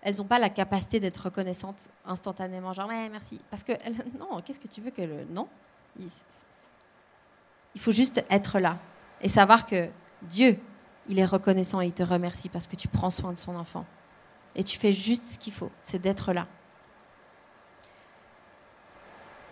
elles 0.03 0.17
n'ont 0.19 0.25
pas 0.25 0.39
la 0.39 0.51
capacité 0.51 1.01
d'être 1.01 1.19
reconnaissantes 1.19 1.89
instantanément, 2.05 2.73
genre 2.73 2.89
ouais 2.89 3.09
merci, 3.09 3.41
parce 3.51 3.65
que 3.65 3.73
non, 4.19 4.41
qu'est-ce 4.45 4.61
que 4.61 4.69
tu 4.69 4.81
veux 4.81 4.91
que 4.91 5.03
le 5.03 5.25
non 5.31 5.49
il 7.75 7.81
faut 7.81 7.93
juste 7.93 8.25
être 8.31 8.59
là 8.59 8.79
et 9.21 9.29
savoir 9.29 9.67
que 9.67 9.89
Dieu, 10.23 10.59
il 11.09 11.19
est 11.19 11.25
reconnaissant 11.25 11.81
et 11.81 11.87
il 11.87 11.93
te 11.93 12.03
remercie 12.03 12.49
parce 12.49 12.67
que 12.67 12.77
tu 12.77 12.89
prends 12.89 13.11
soin 13.11 13.33
de 13.33 13.39
son 13.39 13.57
enfant. 13.57 13.85
Et 14.55 14.63
tu 14.63 14.79
fais 14.79 14.93
juste 14.93 15.25
ce 15.25 15.39
qu'il 15.39 15.53
faut, 15.53 15.71
c'est 15.83 16.01
d'être 16.01 16.33
là. 16.33 16.47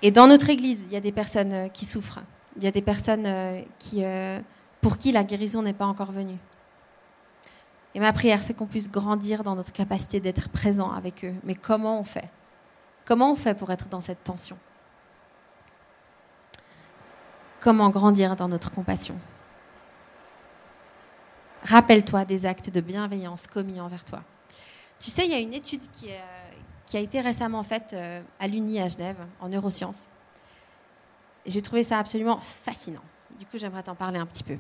Et 0.03 0.11
dans 0.11 0.27
notre 0.27 0.51
Église, 0.51 0.83
il 0.89 0.93
y 0.93 0.97
a 0.97 1.01
des 1.01 1.13
personnes 1.13 1.53
euh, 1.53 1.69
qui 1.69 1.85
souffrent. 1.85 2.21
Il 2.57 2.65
y 2.65 2.67
a 2.67 2.73
des 2.73 2.83
personnes 2.83 3.25
euh, 3.25 3.63
euh, 3.95 4.41
pour 4.81 4.99
qui 4.99 5.13
la 5.13 5.23
guérison 5.23 5.63
n'est 5.63 5.73
pas 5.73 5.87
encore 5.87 6.11
venue. 6.11 6.39
Et 7.95 8.01
ma 8.01 8.13
prière, 8.13 8.43
c'est 8.43 8.55
qu'on 8.55 8.67
puisse 8.67 8.91
grandir 8.91 9.45
dans 9.45 9.55
notre 9.55 9.73
capacité 9.73 10.19
d'être 10.19 10.49
présent 10.49 10.91
avec 10.91 11.25
eux. 11.25 11.35
Mais 11.45 11.55
comment 11.55 12.01
on 12.01 12.05
fait? 12.05 12.29
Comment 13.05 13.33
on 13.33 13.37
fait 13.37 13.55
pour 13.55 13.71
être 13.71 13.89
dans 13.89 14.01
cette 14.01 14.25
tension? 14.25 14.59
Comment 17.61 17.91
grandir 17.91 18.35
dans 18.35 18.49
notre 18.49 18.73
compassion? 18.73 19.15
Rappelle-toi 21.65 22.25
des 22.25 22.45
actes 22.45 22.71
de 22.71 22.81
bienveillance 22.81 23.47
commis 23.47 23.81
envers 23.81 24.05
toi. 24.05 24.23
Tu 24.99 25.11
sais, 25.11 25.25
il 25.27 25.31
y 25.31 25.35
a 25.35 25.39
une 25.39 25.55
étude 25.55 25.83
qui, 25.93 26.09
euh, 26.95 26.99
a 26.99 27.01
été 27.01 27.21
récemment 27.21 27.63
faite 27.63 27.93
euh, 27.95 28.21
à 28.39 28.47
l'Uni 28.49 28.81
à 28.81 28.89
Genève, 28.89 29.17
en 29.41 29.49
neurosciences. 29.49 30.07
J'ai 31.47 31.63
trouvé 31.63 31.83
ça 31.83 31.99
absolument 31.99 32.39
fascinant. 32.39 33.03
Du 33.39 33.47
coup, 33.47 33.59
j'aimerais 33.59 33.83
t'en 33.83 33.95
parler 33.95 34.19
un 34.19 34.27
petit 34.27 34.45
peu. 34.45 34.57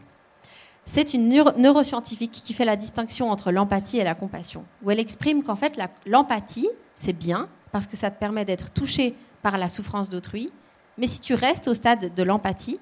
C'est 0.85 1.15
une 1.15 1.29
neuroscientifique 1.29 2.33
qui 2.33 2.53
fait 2.53 2.65
la 2.65 2.75
distinction 2.75 3.31
entre 3.31 3.53
l'empathie 3.53 3.99
et 3.99 4.05
la 4.05 4.17
compassion, 4.17 4.65
où 4.83 4.91
elle 4.91 4.99
exprime 4.99 5.45
qu'en 5.45 5.55
fait, 5.55 5.79
l'empathie, 6.07 6.69
c'est 6.97 7.13
bien, 7.13 7.49
parce 7.71 7.87
que 7.87 7.97
ça 7.97 8.11
te 8.11 8.19
permet 8.19 8.45
d'être 8.45 8.71
touché 8.73 9.15
par 9.43 9.59
la 9.59 9.69
souffrance 9.69 10.11
d'autrui, 10.11 10.51
mais 10.99 11.07
si 11.07 11.21
tu 11.21 11.35
restes 11.35 11.69
au 11.69 11.75
stade 11.75 12.13
de 12.15 12.23
l'empathie, 12.23 12.81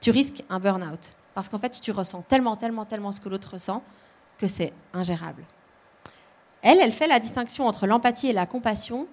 tu 0.00 0.10
risques 0.10 0.42
un 0.50 0.58
burn-out. 0.58 1.16
Parce 1.34 1.48
qu'en 1.48 1.58
fait, 1.58 1.80
tu 1.80 1.92
ressens 1.92 2.22
tellement, 2.22 2.56
tellement, 2.56 2.84
tellement 2.84 3.12
ce 3.12 3.20
que 3.20 3.28
l'autre 3.28 3.54
ressent 3.54 3.82
que 4.38 4.46
c'est 4.46 4.72
ingérable. 4.92 5.44
Elle, 6.66 6.80
elle 6.80 6.90
fait 6.90 7.06
la 7.06 7.20
distinction 7.20 7.64
entre 7.64 7.86
l'empathie 7.86 8.26
et 8.26 8.32
la 8.32 8.44
compassion 8.44 9.06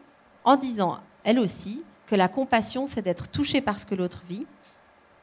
en 0.44 0.56
disant, 0.56 0.98
elle 1.24 1.38
aussi, 1.38 1.84
que 2.08 2.16
la 2.16 2.28
compassion, 2.28 2.88
c'est 2.88 3.04
d'être 3.04 3.30
touché 3.30 3.62
par 3.62 3.78
ce 3.78 3.86
que 3.86 3.94
l'autre 3.94 4.24
vit 4.28 4.48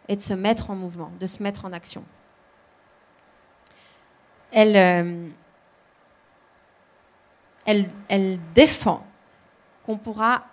et 0.07 0.15
de 0.15 0.21
se 0.21 0.33
mettre 0.33 0.71
en 0.71 0.77
mouvement, 0.77 1.11
de 1.19 1.27
se 1.27 1.43
mettre 1.43 1.65
en 1.65 1.73
action. 1.73 2.05
Elle, 4.53 4.77
euh, 7.67 8.37
défend 8.55 9.05
qu'on 9.85 9.97
pourra 9.97 10.45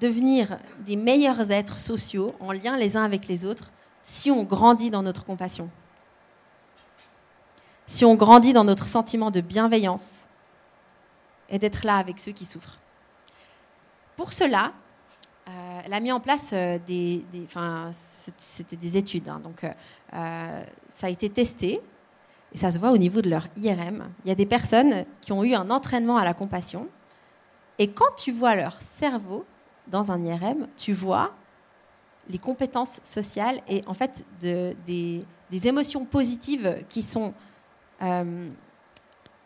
devenir 0.00 0.58
des 0.86 0.94
meilleurs 0.94 1.50
êtres 1.50 1.80
sociaux 1.80 2.36
en 2.38 2.52
lien 2.52 2.76
les 2.76 2.96
uns 2.96 3.02
avec 3.02 3.26
les 3.26 3.44
autres 3.44 3.72
si 4.04 4.30
on 4.30 4.44
grandit 4.44 4.92
dans 4.92 5.02
notre 5.02 5.24
compassion, 5.24 5.70
si 7.88 8.04
on 8.04 8.14
grandit 8.14 8.52
dans 8.52 8.62
notre 8.62 8.86
sentiment 8.86 9.32
de 9.32 9.40
bienveillance 9.40 10.26
et 11.50 11.58
d'être 11.58 11.84
là 11.84 11.96
avec 11.96 12.20
ceux 12.20 12.32
qui 12.32 12.44
souffrent. 12.44 12.78
Pour 14.16 14.32
cela, 14.32 14.72
euh, 15.48 15.80
elle 15.84 15.92
a 15.92 16.00
mis 16.00 16.12
en 16.12 16.20
place 16.20 16.50
euh, 16.52 16.78
des, 16.86 17.24
enfin, 17.44 17.90
c'était 17.92 18.76
des 18.76 18.96
études, 18.96 19.28
hein, 19.28 19.40
donc 19.42 19.64
euh, 19.64 20.62
ça 20.88 21.06
a 21.06 21.10
été 21.10 21.28
testé 21.30 21.80
et 22.52 22.56
ça 22.56 22.70
se 22.70 22.78
voit 22.78 22.90
au 22.90 22.98
niveau 22.98 23.22
de 23.22 23.30
leur 23.30 23.48
IRM. 23.56 24.10
Il 24.24 24.28
y 24.28 24.30
a 24.30 24.34
des 24.34 24.46
personnes 24.46 25.04
qui 25.20 25.32
ont 25.32 25.42
eu 25.42 25.54
un 25.54 25.70
entraînement 25.70 26.18
à 26.18 26.24
la 26.24 26.34
compassion 26.34 26.88
et 27.78 27.88
quand 27.88 28.14
tu 28.16 28.30
vois 28.30 28.54
leur 28.54 28.80
cerveau 28.80 29.44
dans 29.88 30.12
un 30.12 30.22
IRM, 30.22 30.68
tu 30.76 30.92
vois 30.92 31.32
les 32.28 32.38
compétences 32.38 33.00
sociales 33.02 33.60
et 33.66 33.82
en 33.86 33.94
fait 33.94 34.24
de, 34.40 34.76
des, 34.86 35.24
émotions 35.66 36.04
positives 36.04 36.76
qui 36.88 37.02
sont 37.02 37.34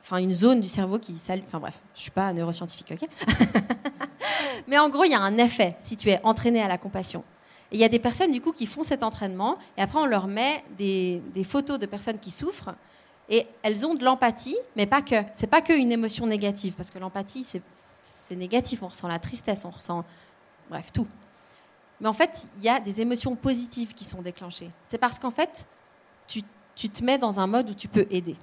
enfin 0.05 0.19
une 0.19 0.33
zone 0.33 0.61
du 0.61 0.69
cerveau 0.69 0.99
qui 0.99 1.19
salue. 1.19 1.43
Enfin 1.47 1.59
bref, 1.59 1.81
je 1.95 2.01
suis 2.01 2.11
pas 2.11 2.33
neuroscientifique, 2.33 2.93
ok 2.93 3.09
Mais 4.69 4.79
en 4.79 4.89
gros, 4.89 5.05
il 5.05 5.11
y 5.11 5.15
a 5.15 5.21
un 5.21 5.37
effet 5.39 5.77
si 5.81 5.97
tu 5.97 6.11
es 6.11 6.21
entraîné 6.23 6.63
à 6.63 6.69
la 6.69 6.79
compassion. 6.79 7.25
Et 7.73 7.77
il 7.77 7.81
y 7.81 7.85
a 7.85 7.89
des 7.89 7.99
personnes 7.99 8.31
du 8.31 8.41
coup 8.41 8.53
qui 8.53 8.67
font 8.67 8.83
cet 8.83 9.03
entraînement 9.03 9.59
et 9.77 9.83
après 9.83 9.99
on 9.99 10.07
leur 10.07 10.27
met 10.27 10.63
des, 10.79 11.23
des 11.35 11.45
photos 11.45 11.79
de 11.79 11.87
personnes 11.87 12.19
qui 12.19 12.31
souffrent 12.31 12.75
et 13.29 13.47
elles 13.63 13.87
ont 13.87 13.95
de 13.95 14.05
l'empathie, 14.05 14.57
mais 14.77 14.87
pas 14.87 15.03
que. 15.03 15.17
C'est 15.33 15.47
pas 15.47 15.63
que 15.63 15.73
une 15.73 15.93
émotion 15.93 16.27
négative 16.27 16.75
parce 16.77 16.91
que 16.91 16.99
l'empathie 16.99 17.45
c'est 17.45 18.37
négatif. 18.37 18.83
On 18.83 18.89
ressent 18.89 19.09
la 19.09 19.19
tristesse, 19.19 19.65
on 19.65 19.71
ressent 19.71 20.05
bref 20.69 20.93
tout. 20.93 21.09
Mais 22.01 22.09
en 22.09 22.13
fait, 22.13 22.49
il 22.59 22.65
y 22.65 22.69
a 22.69 22.81
des 22.81 23.01
émotions 23.01 23.35
positives 23.37 23.95
qui 23.95 24.05
sont 24.05 24.21
déclenchées. 24.21 24.71
C'est 24.85 24.99
parce 24.99 25.19
qu'en 25.19 25.31
fait, 25.31 25.67
tu, 26.27 26.43
te 26.91 27.05
mets 27.05 27.19
dans 27.19 27.41
un 27.41 27.47
mode 27.47 27.71
où 27.71 27.75
tu 27.75 27.89
peux 27.89 28.07
aider. 28.11 28.37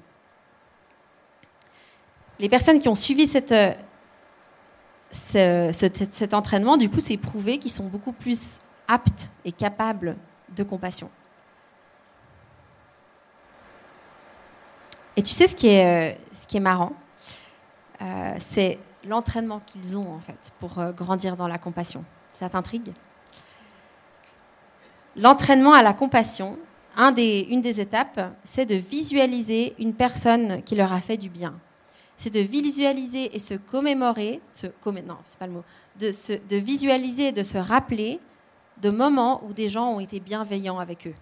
Les 2.41 2.49
personnes 2.49 2.79
qui 2.79 2.87
ont 2.89 2.95
suivi 2.95 3.31
euh, 5.35 5.71
cet 5.71 6.33
entraînement, 6.33 6.75
du 6.75 6.89
coup, 6.89 6.99
c'est 6.99 7.17
prouvé 7.17 7.59
qu'ils 7.59 7.69
sont 7.69 7.85
beaucoup 7.85 8.13
plus 8.13 8.59
aptes 8.87 9.29
et 9.45 9.51
capables 9.51 10.17
de 10.55 10.63
compassion. 10.63 11.11
Et 15.15 15.21
tu 15.21 15.33
sais 15.33 15.45
ce 15.45 15.55
qui 15.55 15.67
est, 15.67 16.15
euh, 16.15 16.59
marrant 16.59 16.93
euh, 18.01 18.33
C'est 18.39 18.79
l'entraînement 19.07 19.61
qu'ils 19.63 19.95
ont 19.95 20.11
en 20.11 20.19
fait 20.19 20.51
pour 20.57 20.83
grandir 20.93 21.35
dans 21.35 21.47
la 21.47 21.59
compassion. 21.59 22.03
Ça 22.33 22.49
t'intrigue? 22.49 22.91
L'entraînement 25.15 25.73
à 25.73 25.83
la 25.83 25.93
compassion, 25.93 26.57
une 26.97 27.61
des 27.61 27.81
étapes, 27.81 28.33
c'est 28.45 28.65
de 28.65 28.73
visualiser 28.73 29.75
une 29.77 29.93
personne 29.93 30.63
qui 30.63 30.73
leur 30.73 30.91
a 30.91 31.01
fait 31.01 31.17
du 31.17 31.29
bien. 31.29 31.53
C'est 32.21 32.29
de 32.29 32.39
visualiser 32.39 33.35
et 33.35 33.39
se 33.39 33.55
commémorer, 33.55 34.41
se 34.53 34.67
non, 34.67 35.17
c'est 35.25 35.39
pas 35.39 35.47
le 35.47 35.53
mot, 35.53 35.63
de, 35.99 36.11
de 36.47 36.55
visualiser 36.55 37.29
et 37.29 37.31
de 37.31 37.41
se 37.41 37.57
rappeler 37.57 38.19
de 38.77 38.91
moments 38.91 39.43
où 39.43 39.53
des 39.53 39.67
gens 39.69 39.93
ont 39.93 39.99
été 39.99 40.19
bienveillants 40.19 40.77
avec 40.77 41.07
eux. 41.07 41.15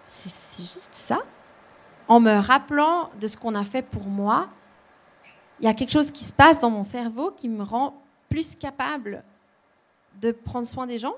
C'est 0.00 0.62
juste 0.62 0.94
ça. 0.94 1.18
en 2.06 2.20
me 2.20 2.38
rappelant 2.38 3.10
de 3.20 3.26
ce 3.26 3.36
qu'on 3.36 3.56
a 3.56 3.64
fait 3.64 3.82
pour 3.82 4.04
moi, 4.04 4.48
il 5.58 5.64
y 5.64 5.68
a 5.68 5.74
quelque 5.74 5.90
chose 5.90 6.12
qui 6.12 6.22
se 6.22 6.32
passe 6.32 6.60
dans 6.60 6.70
mon 6.70 6.84
cerveau 6.84 7.32
qui 7.32 7.48
me 7.48 7.64
rend 7.64 8.00
plus 8.28 8.54
capable 8.54 9.24
de 10.20 10.30
prendre 10.30 10.68
soin 10.68 10.86
des 10.86 10.98
gens? 10.98 11.16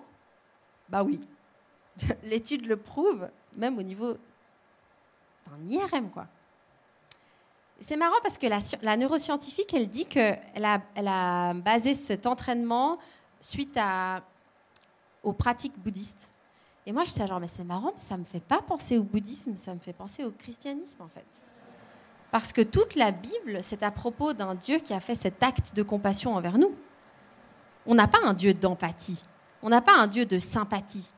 Bah 0.89 1.03
oui. 1.03 1.21
L'étude 2.25 2.65
le 2.65 2.79
prouve, 2.79 3.29
même 3.55 3.77
au 3.77 3.83
niveau 3.83 4.15
d'un 5.47 5.69
IRM, 5.69 6.09
quoi. 6.09 6.27
C'est 7.83 7.97
marrant 7.97 8.17
parce 8.23 8.39
que 8.39 8.47
la, 8.47 8.97
neuroscientifique, 8.97 9.75
elle 9.75 9.89
dit 9.89 10.07
qu'elle 10.07 10.65
a, 10.65 10.81
elle 10.95 11.09
a 11.09 11.53
basé 11.53 11.95
cet 11.95 12.27
entraînement 12.27 12.99
suite 13.41 13.79
aux 15.25 15.33
pratiques 15.33 15.79
bouddhistes. 15.79 16.33
Et 16.87 16.93
moi, 16.93 17.05
j'étais 17.05 17.27
genre, 17.27 17.41
mais 17.41 17.49
c'est 17.49 17.65
marrant, 17.65 17.93
mais 17.95 18.03
ça 18.03 18.17
me 18.17 18.25
fait 18.25 18.41
pas 18.41 18.61
penser 18.63 18.99
au 18.99 19.03
bouddhisme, 19.03 19.57
ça 19.57 19.75
me 19.75 19.81
fait 19.81 19.93
penser 19.93 20.25
au 20.25 20.31
christianisme, 20.31 21.03
en 21.03 21.09
fait. 21.09 21.27
Parce 22.31 22.53
que 22.53 22.63
toute 22.63 22.95
la 22.95 23.11
Bible, 23.11 23.59
c'est 23.63 23.83
à 23.83 23.91
propos 23.91 24.33
d'un 24.33 24.55
Dieu 24.55 24.79
qui 24.79 24.95
a 24.95 25.01
fait 25.01 25.15
cet 25.15 25.43
acte 25.43 25.75
de 25.77 25.83
compassion 25.83 26.35
envers 26.35 26.59
nous. 26.59 26.75
On 27.87 27.95
n'a 27.95 28.07
pas 28.07 28.21
un 28.25 28.33
Dieu 28.33 28.55
d'empathie, 28.55 29.25
on 29.61 29.69
n'a 29.69 29.81
pas 29.81 29.97
un 29.97 30.07
Dieu 30.07 30.25
de 30.25 30.39
sympathie, 30.39 31.13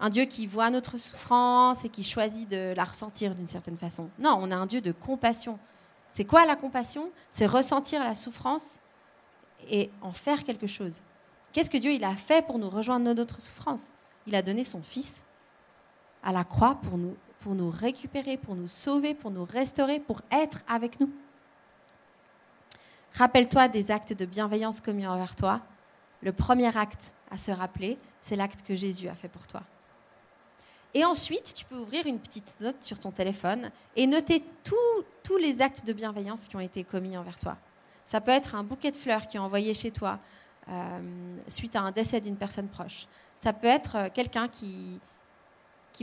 un 0.00 0.08
Dieu 0.08 0.24
qui 0.24 0.46
voit 0.46 0.70
notre 0.70 0.98
souffrance 0.98 1.84
et 1.84 1.88
qui 1.88 2.02
choisit 2.02 2.48
de 2.50 2.74
la 2.74 2.84
ressentir 2.84 3.34
d'une 3.34 3.48
certaine 3.48 3.76
façon. 3.76 4.08
Non, 4.18 4.38
on 4.40 4.50
a 4.50 4.56
un 4.56 4.66
Dieu 4.66 4.80
de 4.80 4.92
compassion. 4.92 5.58
C'est 6.10 6.24
quoi 6.24 6.46
la 6.46 6.56
compassion? 6.56 7.10
C'est 7.30 7.46
ressentir 7.46 8.02
la 8.02 8.14
souffrance 8.14 8.80
et 9.68 9.90
en 10.00 10.12
faire 10.12 10.44
quelque 10.44 10.66
chose. 10.66 11.00
Qu'est-ce 11.52 11.70
que 11.70 11.78
Dieu 11.78 11.92
il 11.92 12.04
a 12.04 12.14
fait 12.14 12.44
pour 12.46 12.58
nous 12.58 12.70
rejoindre 12.70 13.12
notre 13.12 13.40
souffrance? 13.40 13.92
Il 14.26 14.34
a 14.34 14.42
donné 14.42 14.64
son 14.64 14.82
Fils 14.82 15.24
à 16.22 16.32
la 16.32 16.44
croix 16.44 16.76
pour 16.82 16.98
nous, 16.98 17.16
pour 17.40 17.54
nous 17.54 17.70
récupérer, 17.70 18.36
pour 18.36 18.54
nous 18.56 18.68
sauver, 18.68 19.14
pour 19.14 19.30
nous 19.30 19.44
restaurer, 19.44 20.00
pour 20.00 20.20
être 20.30 20.62
avec 20.68 21.00
nous. 21.00 21.10
Rappelle-toi 23.12 23.68
des 23.68 23.90
actes 23.90 24.12
de 24.12 24.26
bienveillance 24.26 24.80
commis 24.80 25.06
envers 25.06 25.36
toi. 25.36 25.60
Le 26.22 26.32
premier 26.32 26.76
acte 26.76 27.14
à 27.30 27.38
se 27.38 27.50
rappeler, 27.50 27.96
c'est 28.20 28.36
l'acte 28.36 28.62
que 28.62 28.74
Jésus 28.74 29.08
a 29.08 29.14
fait 29.14 29.28
pour 29.28 29.46
toi. 29.46 29.62
Et 30.96 31.04
ensuite, 31.04 31.52
tu 31.52 31.66
peux 31.66 31.76
ouvrir 31.76 32.06
une 32.06 32.18
petite 32.18 32.54
note 32.58 32.82
sur 32.82 32.98
ton 32.98 33.10
téléphone 33.10 33.70
et 33.96 34.06
noter 34.06 34.42
tous 34.62 35.36
les 35.36 35.60
actes 35.60 35.84
de 35.84 35.92
bienveillance 35.92 36.48
qui 36.48 36.56
ont 36.56 36.60
été 36.60 36.84
commis 36.84 37.18
envers 37.18 37.38
toi. 37.38 37.58
Ça 38.06 38.22
peut 38.22 38.30
être 38.30 38.54
un 38.54 38.64
bouquet 38.64 38.92
de 38.92 38.96
fleurs 38.96 39.26
qui 39.26 39.36
est 39.36 39.40
envoyé 39.40 39.74
chez 39.74 39.90
toi, 39.90 40.18
euh, 40.70 41.36
suite 41.48 41.76
à 41.76 41.82
un 41.82 41.90
décès 41.90 42.22
d'une 42.22 42.36
personne 42.36 42.68
proche. 42.68 43.08
Ça 43.36 43.52
peut 43.52 43.66
être 43.66 43.96
euh, 43.96 44.08
quelqu'un 44.08 44.48
qui, 44.48 44.98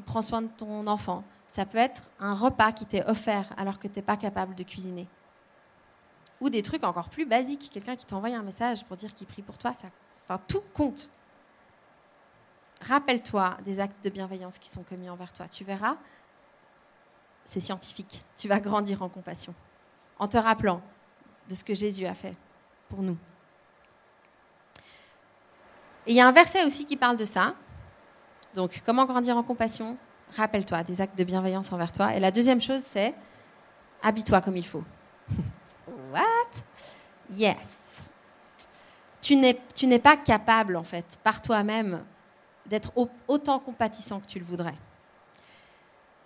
prend 0.06 0.21
soin 0.21 0.43
de 0.43 0.49
ton 0.56 0.86
enfant. 0.86 1.23
Ça 1.47 1.65
peut 1.65 1.79
être 1.79 2.03
un 2.19 2.36
repas 2.36 2.71
qui 2.71 2.86
t'est 2.86 3.03
offert 3.10 3.51
alors 3.58 3.79
que 3.79 3.88
tu 3.88 3.95
n'es 3.95 4.03
pas 4.03 4.15
capable 4.15 4.53
de 4.53 4.62
cuisiner. 4.62 5.08
Ou 6.39 6.51
des 6.51 6.62
trucs 6.62 6.84
encore 6.84 7.10
plus 7.10 7.25
basiques, 7.25 7.71
quelqu'un 7.73 7.95
qui 7.95 8.06
t'envoie 8.06 8.29
un 8.29 8.43
message 8.43 8.86
pour 8.86 8.95
dire 8.95 9.15
qu'il 9.15 9.25
prie 9.25 9.41
pour 9.41 9.58
toi. 9.58 9.71
Enfin, 9.71 10.39
tout 10.47 10.62
compte. 10.71 11.10
Rappelle-toi 12.88 13.58
des 13.65 13.80
actes 13.80 14.04
de 14.04 14.10
bienveillance 14.10 14.60
qui 14.60 14.69
sont 14.69 14.84
commis 14.84 15.10
envers 15.10 15.32
toi. 15.32 15.48
Tu 15.48 15.63
verras, 15.63 15.96
c'est 17.46 17.60
scientifique. 17.60 18.26
Tu 18.36 18.48
vas 18.48 18.60
grandir 18.60 19.02
en 19.02 19.10
compassion 19.10 19.54
en 20.19 20.28
te 20.28 20.38
rappelant 20.38 20.82
de 21.50 21.56
ce 21.56 21.63
que 21.63 21.74
Jésus 21.74 22.06
a 22.06 22.13
fait 22.13 22.36
pour 22.89 23.02
nous. 23.02 23.17
Et 26.06 26.12
il 26.12 26.15
y 26.15 26.22
a 26.22 26.28
un 26.28 26.32
verset 26.32 26.65
aussi 26.65 26.86
qui 26.86 26.98
parle 26.98 27.17
de 27.17 27.26
ça. 27.26 27.56
Donc, 28.54 28.82
comment 28.86 29.06
grandir 29.06 29.38
en 29.38 29.43
compassion? 29.43 29.98
Rappelle-toi 30.36 30.84
des 30.84 31.02
actes 31.02 31.17
de 31.17 31.24
bienveillance 31.24 31.72
envers 31.72 31.91
toi. 31.91 32.15
Et 32.15 32.19
la 32.19 32.32
deuxième 32.32 32.62
chose, 32.62 32.82
c'est 32.84 33.13
habille-toi 34.02 34.41
comme 34.41 34.58
il 34.58 34.65
faut. 34.65 34.84
What? 36.12 36.63
Yes. 37.32 38.10
Tu 39.22 39.38
n'es 39.38 40.00
pas 40.00 40.17
capable, 40.17 40.76
en 40.76 40.84
fait, 40.84 41.17
par 41.24 41.41
toi-même, 41.41 42.04
d'être 42.65 42.91
autant 43.28 43.60
compatissant 43.60 44.19
que 44.19 44.28
tu 44.28 44.39
le 44.39 44.45
voudrais. 44.45 44.76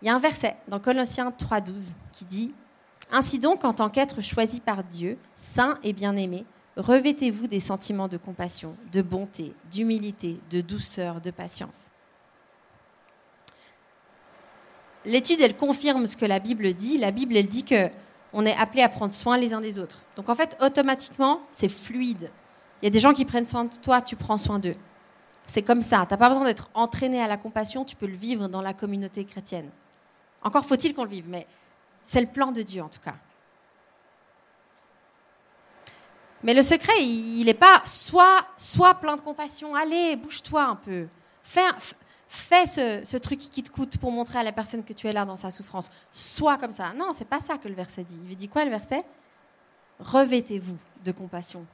Il 0.02 0.08
y 0.08 0.10
a 0.10 0.15
un 0.15 0.19
verset 0.19 0.56
dans 0.67 0.80
Colossiens 0.80 1.30
3.12 1.30 1.93
qui 2.12 2.26
dit 2.26 2.54
Ainsi 3.12 3.39
donc, 3.39 3.63
en 3.63 3.73
tant 3.73 3.89
qu'être 3.89 4.21
choisi 4.21 4.60
par 4.60 4.84
Dieu, 4.84 5.17
saint 5.36 5.80
et 5.84 5.93
bien-aimé, 5.93 6.45
Revêtez-vous 6.78 7.47
des 7.47 7.60
sentiments 7.60 8.08
de 8.08 8.17
compassion, 8.17 8.76
de 8.91 9.02
bonté, 9.02 9.56
d'humilité, 9.71 10.39
de 10.52 10.62
douceur, 10.62 11.21
de 11.21 11.32
patience. 11.32 11.88
L'étude, 15.04 15.41
elle 15.41 15.58
confirme 15.58 16.06
ce 16.06 16.15
que 16.15 16.26
la 16.26 16.38
Bible 16.38 16.73
dit. 16.76 17.00
La 17.00 17.10
Bible, 17.10 17.36
elle 17.36 17.47
dit 17.47 17.63
que 17.63 17.89
on 18.32 18.45
est 18.45 18.56
appelé 18.56 18.84
à 18.84 18.89
prendre 18.89 19.13
soin 19.13 19.39
les 19.39 19.56
uns 19.56 19.62
des 19.62 19.80
autres. 19.80 20.04
Donc 20.15 20.30
en 20.30 20.36
fait, 20.36 20.56
automatiquement, 20.62 21.41
c'est 21.52 21.69
fluide. 21.69 22.30
Il 22.82 22.86
y 22.86 22.88
a 22.88 22.91
des 22.91 23.00
gens 23.00 23.13
qui 23.13 23.26
prennent 23.26 23.47
soin 23.47 23.65
de 23.65 23.76
toi, 23.82 24.00
tu 24.02 24.15
prends 24.15 24.38
soin 24.38 24.60
d'eux. 24.60 24.76
C'est 25.48 25.64
comme 25.64 25.82
ça. 25.82 26.06
Tu 26.06 26.14
n'as 26.14 26.18
pas 26.18 26.30
besoin 26.30 26.44
d'être 26.44 26.70
entraîné 26.74 27.22
à 27.22 27.28
la 27.28 27.38
compassion, 27.38 27.86
tu 27.86 27.96
peux 27.96 28.06
le 28.06 28.16
vivre 28.16 28.50
dans 28.50 28.62
la 28.62 28.74
communauté 28.74 29.26
chrétienne. 29.26 29.72
Encore 30.44 30.66
faut-il 30.66 30.94
qu'on 30.94 31.06
le 31.06 31.10
vive, 31.10 31.28
mais 31.28 31.48
c'est 32.04 32.22
le 32.22 32.28
plan 32.28 32.52
de 32.52 32.62
Dieu 32.62 32.84
en 32.84 32.90
tout 32.90 33.00
cas. 33.00 33.16
Mais 36.44 36.54
le 36.54 36.62
secret, 36.62 37.02
il 37.02 37.46
n'est 37.46 37.54
pas 37.54 37.82
soit, 37.86 38.46
soit 38.58 38.94
plein 38.96 39.16
de 39.16 39.22
compassion, 39.22 39.74
allez, 39.74 40.16
bouge-toi 40.18 40.64
un 40.64 40.76
peu. 40.76 41.08
Fais, 41.42 41.62
fais 42.28 42.66
ce, 42.66 43.18
truc 43.18 43.40
qui 43.40 43.64
te 43.64 43.72
coûte 43.72 43.98
pour 43.98 44.12
montrer 44.12 44.40
à 44.40 44.44
la 44.44 44.52
personne 44.52 44.84
que 44.84 44.94
tu 44.94 45.08
es 45.08 45.14
là 45.14 45.26
dans 45.26 45.38
sa 45.38 45.50
souffrance. 45.50 45.90
Sois 46.12 46.58
comme 46.58 46.74
ça. 46.74 46.94
Non, 46.94 47.14
c'est 47.14 47.26
pas 47.26 47.40
ça 47.40 47.58
que 47.58 47.68
le 47.68 47.74
verset 47.74 48.04
dit. 48.04 48.20
Il 48.30 48.36
dit 48.36 48.50
quoi 48.50 48.66
le 48.66 48.70
verset? 48.70 49.04
Revêtez-vous 50.00 50.78
de 51.04 51.12
compassion. 51.12 51.66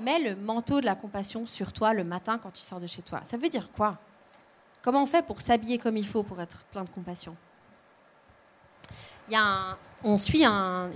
Mets 0.00 0.18
le 0.18 0.36
manteau 0.36 0.80
de 0.80 0.86
la 0.86 0.94
compassion 0.94 1.46
sur 1.46 1.72
toi 1.72 1.94
le 1.94 2.04
matin 2.04 2.38
quand 2.38 2.50
tu 2.50 2.60
sors 2.60 2.80
de 2.80 2.86
chez 2.86 3.02
toi. 3.02 3.20
Ça 3.24 3.36
veut 3.36 3.48
dire 3.48 3.70
quoi? 3.72 3.98
Comment 4.82 5.02
on 5.02 5.06
fait 5.06 5.24
pour 5.24 5.40
s'habiller 5.40 5.78
comme 5.78 5.96
il 5.96 6.06
faut 6.06 6.22
pour 6.22 6.40
être 6.40 6.64
plein 6.64 6.84
de 6.84 6.90
compassion? 6.90 7.34
Il 9.28 9.32
y 9.32 9.36
a 9.36 9.76
On 10.04 10.16
suit 10.16 10.44
un, 10.44 10.90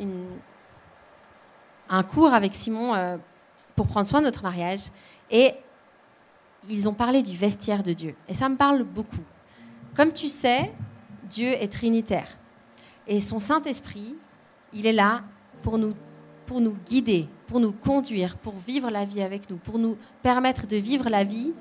un 1.88 2.02
cours 2.02 2.32
avec 2.32 2.54
Simon 2.54 2.94
euh, 2.94 3.16
pour 3.74 3.86
prendre 3.86 4.06
soin 4.06 4.20
de 4.20 4.26
notre 4.26 4.42
mariage. 4.42 4.90
Et 5.30 5.54
ils 6.68 6.88
ont 6.88 6.94
parlé 6.94 7.22
du 7.22 7.36
vestiaire 7.36 7.82
de 7.82 7.92
Dieu. 7.92 8.14
Et 8.28 8.34
ça 8.34 8.48
me 8.48 8.56
parle 8.56 8.84
beaucoup. 8.84 9.24
Comme 9.96 10.12
tu 10.12 10.28
sais, 10.28 10.72
Dieu 11.24 11.48
est 11.48 11.72
trinitaire. 11.72 12.28
Et 13.06 13.20
son 13.20 13.40
Saint-Esprit, 13.40 14.14
il 14.72 14.86
est 14.86 14.92
là 14.92 15.22
pour 15.62 15.78
nous, 15.78 15.94
pour 16.46 16.60
nous 16.60 16.76
guider, 16.86 17.28
pour 17.50 17.58
nous 17.58 17.72
conduire, 17.72 18.36
pour 18.36 18.54
vivre 18.54 18.92
la 18.92 19.04
vie 19.04 19.22
avec 19.22 19.50
nous, 19.50 19.56
pour 19.56 19.80
nous 19.80 19.96
permettre 20.22 20.68
de 20.68 20.76
vivre 20.76 21.10
la 21.10 21.24
vie 21.24 21.52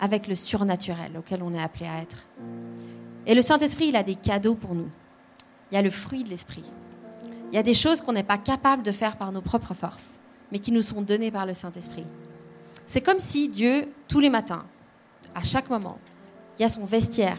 avec 0.00 0.26
le 0.26 0.34
surnaturel 0.34 1.18
auquel 1.18 1.42
on 1.42 1.52
est 1.52 1.62
appelé 1.62 1.84
à 1.84 2.00
être. 2.00 2.26
Et 3.26 3.34
le 3.34 3.42
Saint-Esprit, 3.42 3.88
il 3.88 3.96
a 3.96 4.02
des 4.02 4.14
cadeaux 4.14 4.54
pour 4.54 4.74
nous. 4.74 4.88
Il 5.70 5.74
y 5.74 5.76
a 5.76 5.82
le 5.82 5.90
fruit 5.90 6.24
de 6.24 6.30
l'Esprit. 6.30 6.64
Il 7.52 7.54
y 7.54 7.58
a 7.58 7.62
des 7.62 7.74
choses 7.74 8.00
qu'on 8.00 8.12
n'est 8.12 8.22
pas 8.22 8.38
capable 8.38 8.82
de 8.82 8.90
faire 8.90 9.18
par 9.18 9.32
nos 9.32 9.42
propres 9.42 9.74
forces, 9.74 10.18
mais 10.50 10.60
qui 10.60 10.72
nous 10.72 10.80
sont 10.80 11.02
données 11.02 11.30
par 11.30 11.44
le 11.44 11.52
Saint-Esprit. 11.52 12.06
C'est 12.86 13.02
comme 13.02 13.20
si 13.20 13.50
Dieu, 13.50 13.92
tous 14.08 14.20
les 14.20 14.30
matins, 14.30 14.64
à 15.34 15.44
chaque 15.44 15.68
moment, 15.68 15.98
il 16.58 16.62
y 16.62 16.64
a 16.64 16.70
son 16.70 16.86
vestiaire 16.86 17.38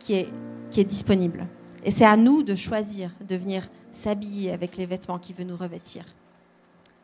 qui 0.00 0.14
est, 0.14 0.28
qui 0.72 0.80
est 0.80 0.84
disponible. 0.84 1.46
Et 1.84 1.92
c'est 1.92 2.04
à 2.04 2.16
nous 2.16 2.42
de 2.42 2.56
choisir 2.56 3.12
de 3.20 3.36
venir 3.36 3.68
s'habiller 3.92 4.50
avec 4.50 4.76
les 4.76 4.86
vêtements 4.86 5.20
qui 5.20 5.32
veut 5.32 5.44
nous 5.44 5.56
revêtir. 5.56 6.04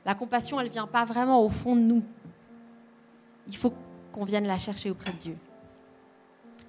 La 0.06 0.14
compassion, 0.14 0.60
elle 0.60 0.68
ne 0.68 0.72
vient 0.72 0.86
pas 0.86 1.04
vraiment 1.04 1.42
au 1.42 1.48
fond 1.48 1.74
de 1.74 1.82
nous. 1.82 2.02
Il 3.48 3.56
faut 3.56 3.74
qu'on 4.12 4.24
vienne 4.24 4.46
la 4.46 4.56
chercher 4.56 4.88
auprès 4.88 5.12
de 5.12 5.18
Dieu. 5.18 5.36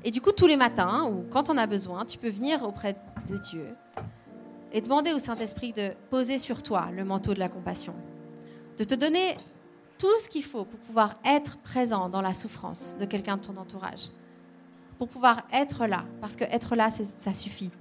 Et 0.03 0.09
du 0.09 0.21
coup, 0.21 0.31
tous 0.31 0.47
les 0.47 0.57
matins, 0.57 1.05
ou 1.05 1.23
quand 1.29 1.49
on 1.49 1.57
a 1.57 1.67
besoin, 1.67 2.03
tu 2.03 2.17
peux 2.17 2.29
venir 2.29 2.63
auprès 2.63 2.97
de 3.27 3.37
Dieu 3.37 3.67
et 4.73 4.81
demander 4.81 5.13
au 5.13 5.19
Saint-Esprit 5.19 5.71
de 5.71 5.91
poser 6.09 6.39
sur 6.39 6.63
toi 6.63 6.89
le 6.91 7.05
manteau 7.05 7.33
de 7.35 7.39
la 7.39 7.47
compassion, 7.47 7.93
de 8.77 8.83
te 8.83 8.95
donner 8.95 9.37
tout 9.97 10.19
ce 10.19 10.29
qu'il 10.29 10.43
faut 10.43 10.65
pour 10.65 10.79
pouvoir 10.79 11.15
être 11.23 11.57
présent 11.59 12.09
dans 12.09 12.21
la 12.21 12.33
souffrance 12.33 12.97
de 12.99 13.05
quelqu'un 13.05 13.37
de 13.37 13.41
ton 13.41 13.57
entourage, 13.57 14.09
pour 14.97 15.07
pouvoir 15.07 15.43
être 15.53 15.85
là, 15.85 16.05
parce 16.21 16.35
que 16.35 16.43
être 16.45 16.75
là, 16.75 16.89
ça 16.89 17.33
suffit. 17.33 17.71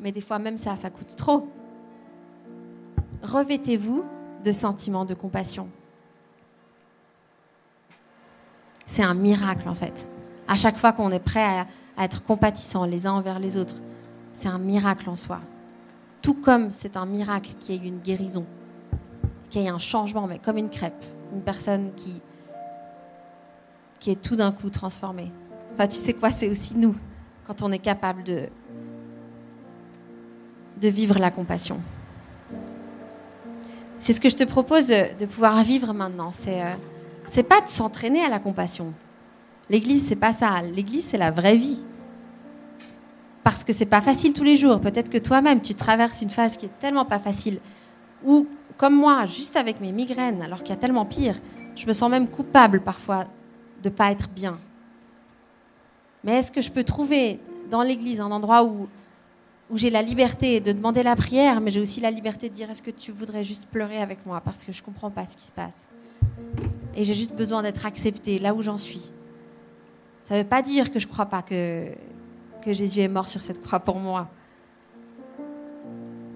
Mais 0.00 0.10
des 0.10 0.20
fois, 0.20 0.40
même 0.40 0.56
ça, 0.56 0.74
ça 0.76 0.90
coûte 0.90 1.14
trop. 1.16 1.48
Revêtez-vous 3.22 4.04
de 4.44 4.52
sentiments 4.52 5.04
de 5.04 5.14
compassion. 5.14 5.68
C'est 8.86 9.02
un 9.02 9.14
miracle, 9.14 9.68
en 9.68 9.74
fait. 9.74 10.08
À 10.46 10.56
chaque 10.56 10.76
fois 10.76 10.92
qu'on 10.92 11.10
est 11.10 11.18
prêt 11.18 11.42
à, 11.42 11.66
à 11.96 12.04
être 12.04 12.22
compatissant 12.22 12.84
les 12.84 13.06
uns 13.06 13.12
envers 13.12 13.38
les 13.38 13.56
autres, 13.56 13.76
c'est 14.34 14.48
un 14.48 14.58
miracle 14.58 15.08
en 15.08 15.16
soi. 15.16 15.40
Tout 16.20 16.34
comme 16.34 16.70
c'est 16.70 16.96
un 16.96 17.06
miracle 17.06 17.54
qu'il 17.58 17.74
y 17.74 17.78
ait 17.78 17.88
une 17.88 18.00
guérison, 18.00 18.44
qu'il 19.48 19.62
y 19.62 19.66
ait 19.66 19.70
un 19.70 19.78
changement, 19.78 20.26
mais 20.26 20.38
comme 20.38 20.58
une 20.58 20.70
crêpe, 20.70 21.04
une 21.32 21.42
personne 21.42 21.92
qui, 21.96 22.20
qui 23.98 24.10
est 24.10 24.20
tout 24.20 24.36
d'un 24.36 24.52
coup 24.52 24.70
transformée. 24.70 25.30
Enfin, 25.72 25.86
tu 25.86 25.96
sais 25.96 26.12
quoi, 26.12 26.30
c'est 26.30 26.50
aussi 26.50 26.76
nous, 26.76 26.94
quand 27.46 27.62
on 27.62 27.72
est 27.72 27.78
capable 27.78 28.22
de, 28.22 28.48
de 30.80 30.88
vivre 30.88 31.18
la 31.18 31.30
compassion. 31.30 31.80
C'est 34.04 34.12
ce 34.12 34.20
que 34.20 34.28
je 34.28 34.36
te 34.36 34.44
propose 34.44 34.88
de, 34.88 35.24
pouvoir 35.24 35.64
vivre 35.64 35.94
maintenant. 35.94 36.30
C'est 36.30 36.60
euh, 36.60 37.42
pas 37.42 37.62
de 37.62 37.70
s'entraîner 37.70 38.22
à 38.22 38.28
la 38.28 38.38
compassion. 38.38 38.92
L'église, 39.70 40.06
c'est 40.06 40.14
pas 40.14 40.34
ça. 40.34 40.60
L'église, 40.60 41.06
c'est 41.06 41.16
la 41.16 41.30
vraie 41.30 41.56
vie. 41.56 41.82
Parce 43.44 43.64
que 43.64 43.72
c'est 43.72 43.86
pas 43.86 44.02
facile 44.02 44.34
tous 44.34 44.44
les 44.44 44.56
jours. 44.56 44.78
Peut-être 44.78 45.08
que 45.08 45.16
toi-même, 45.16 45.62
tu 45.62 45.74
traverses 45.74 46.20
une 46.20 46.28
phase 46.28 46.58
qui 46.58 46.66
est 46.66 46.78
tellement 46.80 47.06
pas 47.06 47.18
facile. 47.18 47.60
Ou, 48.22 48.46
comme 48.76 48.94
moi, 48.94 49.24
juste 49.24 49.56
avec 49.56 49.80
mes 49.80 49.90
migraines, 49.90 50.42
alors 50.42 50.58
qu'il 50.58 50.68
y 50.68 50.76
a 50.76 50.80
tellement 50.80 51.06
pire, 51.06 51.40
je 51.74 51.86
me 51.86 51.94
sens 51.94 52.10
même 52.10 52.28
coupable 52.28 52.82
parfois 52.82 53.24
de 53.82 53.88
pas 53.88 54.10
être 54.10 54.28
bien. 54.28 54.58
Mais 56.24 56.32
est-ce 56.32 56.52
que 56.52 56.60
je 56.60 56.70
peux 56.70 56.84
trouver 56.84 57.40
dans 57.70 57.82
l'église 57.82 58.20
un 58.20 58.30
endroit 58.30 58.64
où, 58.64 58.86
où 59.70 59.78
j'ai 59.78 59.90
la 59.90 60.02
liberté 60.02 60.60
de 60.60 60.72
demander 60.72 61.02
la 61.02 61.16
prière, 61.16 61.60
mais 61.60 61.70
j'ai 61.70 61.80
aussi 61.80 62.00
la 62.00 62.10
liberté 62.10 62.48
de 62.48 62.54
dire 62.54 62.70
est-ce 62.70 62.82
que 62.82 62.90
tu 62.90 63.10
voudrais 63.12 63.44
juste 63.44 63.66
pleurer 63.66 64.00
avec 64.00 64.24
moi? 64.26 64.40
Parce 64.40 64.64
que 64.64 64.72
je 64.72 64.82
comprends 64.82 65.10
pas 65.10 65.26
ce 65.26 65.36
qui 65.36 65.44
se 65.44 65.52
passe 65.52 65.88
et 66.96 67.04
j'ai 67.04 67.14
juste 67.14 67.34
besoin 67.34 67.62
d'être 67.62 67.86
acceptée 67.86 68.38
là 68.38 68.54
où 68.54 68.62
j'en 68.62 68.78
suis. 68.78 69.12
Ça 70.22 70.34
ne 70.34 70.42
veut 70.42 70.48
pas 70.48 70.62
dire 70.62 70.92
que 70.92 70.98
je 70.98 71.06
ne 71.06 71.12
crois 71.12 71.26
pas 71.26 71.42
que, 71.42 71.88
que 72.62 72.72
Jésus 72.72 73.00
est 73.00 73.08
mort 73.08 73.28
sur 73.28 73.42
cette 73.42 73.60
croix 73.60 73.80
pour 73.80 73.98
moi, 73.98 74.30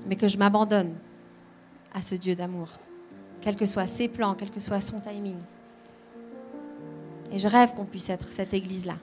mais 0.06 0.16
que 0.16 0.28
je 0.28 0.36
m'abandonne 0.36 0.94
à 1.94 2.02
ce 2.02 2.14
Dieu 2.14 2.34
d'amour, 2.34 2.68
quels 3.40 3.56
que 3.56 3.66
soient 3.66 3.86
ses 3.86 4.08
plans, 4.08 4.34
quel 4.34 4.50
que 4.50 4.60
soit 4.60 4.80
son 4.80 5.00
timing. 5.00 5.38
Et 7.32 7.38
je 7.38 7.48
rêve 7.48 7.74
qu'on 7.74 7.84
puisse 7.84 8.10
être 8.10 8.30
cette 8.30 8.54
église-là. 8.54 8.96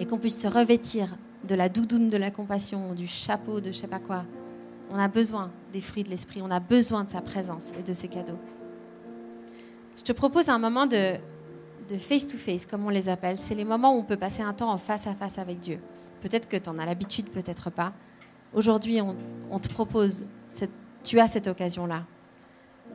Et 0.00 0.06
qu'on 0.06 0.18
puisse 0.18 0.40
se 0.40 0.46
revêtir 0.46 1.08
de 1.44 1.54
la 1.54 1.68
doudoune 1.68 2.08
de 2.08 2.16
la 2.16 2.30
compassion, 2.30 2.94
du 2.94 3.06
chapeau 3.06 3.60
de 3.60 3.68
je 3.68 3.78
sais 3.78 3.86
pas 3.86 3.98
quoi. 3.98 4.24
On 4.90 4.98
a 4.98 5.08
besoin 5.08 5.50
des 5.72 5.80
fruits 5.80 6.04
de 6.04 6.10
l'esprit, 6.10 6.40
on 6.42 6.50
a 6.50 6.60
besoin 6.60 7.04
de 7.04 7.10
sa 7.10 7.20
présence 7.20 7.72
et 7.78 7.82
de 7.82 7.92
ses 7.92 8.08
cadeaux. 8.08 8.38
Je 9.96 10.02
te 10.02 10.12
propose 10.12 10.48
un 10.48 10.58
moment 10.58 10.86
de 10.86 11.18
face-to-face, 11.98 12.66
comme 12.66 12.86
on 12.86 12.90
les 12.90 13.08
appelle. 13.08 13.38
C'est 13.38 13.54
les 13.54 13.64
moments 13.64 13.94
où 13.94 13.98
on 13.98 14.04
peut 14.04 14.16
passer 14.16 14.42
un 14.42 14.52
temps 14.52 14.70
en 14.70 14.76
face 14.76 15.06
à 15.06 15.14
face 15.14 15.38
avec 15.38 15.58
Dieu. 15.58 15.80
Peut-être 16.20 16.48
que 16.48 16.56
tu 16.56 16.68
en 16.68 16.78
as 16.78 16.86
l'habitude, 16.86 17.30
peut-être 17.30 17.70
pas. 17.70 17.92
Aujourd'hui, 18.52 19.00
on, 19.00 19.58
te 19.58 19.68
propose, 19.68 20.24
tu 21.04 21.20
as 21.20 21.28
cette 21.28 21.48
occasion-là. 21.48 22.04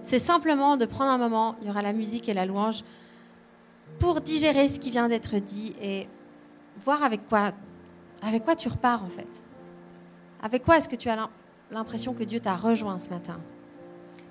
C'est 0.01 0.19
simplement 0.19 0.77
de 0.77 0.85
prendre 0.85 1.11
un 1.11 1.17
moment, 1.17 1.55
il 1.61 1.67
y 1.67 1.69
aura 1.69 1.81
la 1.81 1.93
musique 1.93 2.27
et 2.27 2.33
la 2.33 2.45
louange, 2.45 2.83
pour 3.99 4.21
digérer 4.21 4.67
ce 4.67 4.79
qui 4.79 4.89
vient 4.89 5.07
d'être 5.07 5.37
dit 5.37 5.73
et 5.81 6.07
voir 6.77 7.03
avec 7.03 7.27
quoi, 7.29 7.51
avec 8.23 8.43
quoi 8.43 8.55
tu 8.55 8.67
repars 8.69 9.03
en 9.03 9.09
fait? 9.09 9.43
Avec 10.41 10.63
quoi 10.63 10.77
est-ce 10.77 10.89
que 10.89 10.95
tu 10.95 11.09
as 11.09 11.29
l'impression 11.71 12.13
que 12.13 12.23
Dieu 12.23 12.39
t'a 12.39 12.55
rejoint 12.55 12.97
ce 12.99 13.09
matin? 13.09 13.39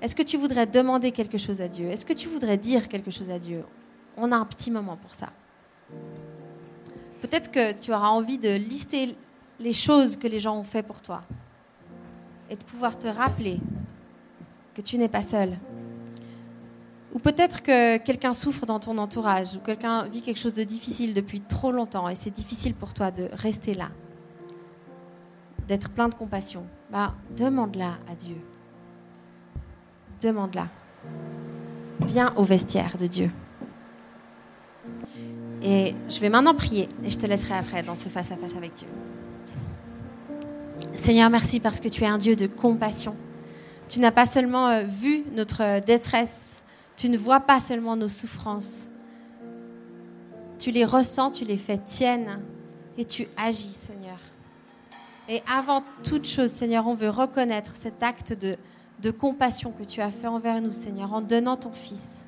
Est-ce 0.01 0.17
que 0.17 0.23
tu 0.23 0.37
voudrais 0.37 0.67
demander 0.67 1.13
quelque 1.13 1.39
chose 1.39 1.61
à 1.61 1.69
Dieu? 1.69 1.87
Est-ce 1.89 2.05
que 2.05 2.13
tu 2.13 2.29
voudrais 2.29 2.57
dire 2.57 2.89
quelque 2.89 3.11
chose 3.11 3.31
à 3.31 3.39
Dieu? 3.39 3.65
On 4.17 4.33
a 4.33 4.37
un 4.37 4.45
petit 4.45 4.71
moment 4.71 4.97
pour 4.97 5.15
ça. 5.15 5.29
Peut-être 7.21 7.51
que 7.53 7.73
tu 7.73 7.93
auras 7.93 8.09
envie 8.09 8.39
de 8.39 8.57
lister 8.57 9.17
les 9.61 9.73
choses 9.73 10.17
que 10.17 10.27
les 10.27 10.41
gens 10.41 10.57
ont 10.57 10.65
fait 10.65 10.83
pour 10.83 11.03
toi 11.03 11.23
et 12.51 12.57
de 12.57 12.65
pouvoir 12.65 12.99
te 12.99 13.07
rappeler 13.07 13.61
que 14.75 14.81
tu 14.81 14.99
n'es 14.99 15.09
pas 15.09 15.23
seul. 15.23 15.57
Ou 17.15 17.19
peut-être 17.19 17.63
que 17.63 17.99
quelqu'un 17.99 18.33
souffre 18.35 18.65
dans 18.65 18.81
ton 18.81 18.97
entourage 18.99 19.55
ou 19.55 19.59
quelqu'un 19.59 20.05
vit 20.05 20.23
quelque 20.23 20.41
chose 20.41 20.55
de 20.55 20.65
difficile 20.65 21.13
depuis 21.13 21.41
trop 21.41 21.71
longtemps 21.71 22.09
et 22.09 22.15
c'est 22.15 22.31
difficile 22.31 22.75
pour 22.75 22.95
toi 22.95 23.11
de 23.11 23.29
rester 23.33 23.75
là, 23.75 23.91
d'être 25.69 25.91
plein 25.91 26.09
de 26.09 26.15
compassion. 26.15 26.65
Bah, 26.91 27.15
demande-la 27.37 27.99
à 28.11 28.15
Dieu 28.15 28.37
demande-la. 30.23 30.69
Viens 32.07 32.33
au 32.37 32.45
vestiaire 32.45 32.97
de 32.97 33.07
Dieu. 33.07 33.31
Et 35.63 35.95
je 36.09 36.21
vais 36.21 36.29
maintenant 36.29 36.55
prier 36.55 36.89
et 37.05 37.11
je 37.11 37.19
te 37.19 37.27
laisserai 37.27 37.55
après 37.55 37.83
dans 37.83 37.95
ce 37.95 38.09
face-à-face 38.09 38.57
avec 38.57 38.75
Dieu. 38.75 38.89
Seigneur, 40.95 41.31
merci 41.31 41.61
parce 41.61 41.81
que 41.81 41.89
tu 41.89 42.03
es 42.03 42.07
un 42.07 42.19
Dieu 42.19 42.35
de 42.35 42.47
compassion. 42.47 43.17
Tu 43.89 44.01
n'as 44.01 44.11
pas 44.11 44.27
seulement 44.27 44.69
euh, 44.69 44.83
vu 44.85 45.25
notre 45.33 45.85
détresse, 45.85 46.62
tu 46.97 47.09
ne 47.09 47.19
vois 47.19 47.41
pas 47.41 47.61
seulement 47.61 47.97
nos 47.97 48.09
souffrances. 48.09 48.89
Tu 50.59 50.71
les 50.71 50.85
ressens, 50.85 51.33
tu 51.33 51.45
les 51.45 51.57
fais 51.57 51.79
tiennes 51.79 52.41
et 52.97 53.05
tu 53.05 53.27
agis, 53.37 53.73
Seigneur. 53.73 54.19
Et 55.29 55.43
avant 55.51 55.83
toute 56.05 56.27
chose, 56.27 56.51
Seigneur, 56.51 56.87
on 56.87 56.95
veut 56.95 57.09
reconnaître 57.09 57.77
cet 57.77 58.03
acte 58.03 58.33
de, 58.33 58.57
de 59.01 59.11
compassion 59.11 59.73
que 59.73 59.85
tu 59.85 60.01
as 60.01 60.11
fait 60.11 60.27
envers 60.27 60.61
nous, 60.61 60.73
Seigneur, 60.73 61.13
en 61.13 61.21
donnant 61.21 61.57
ton 61.57 61.73
Fils 61.73 62.23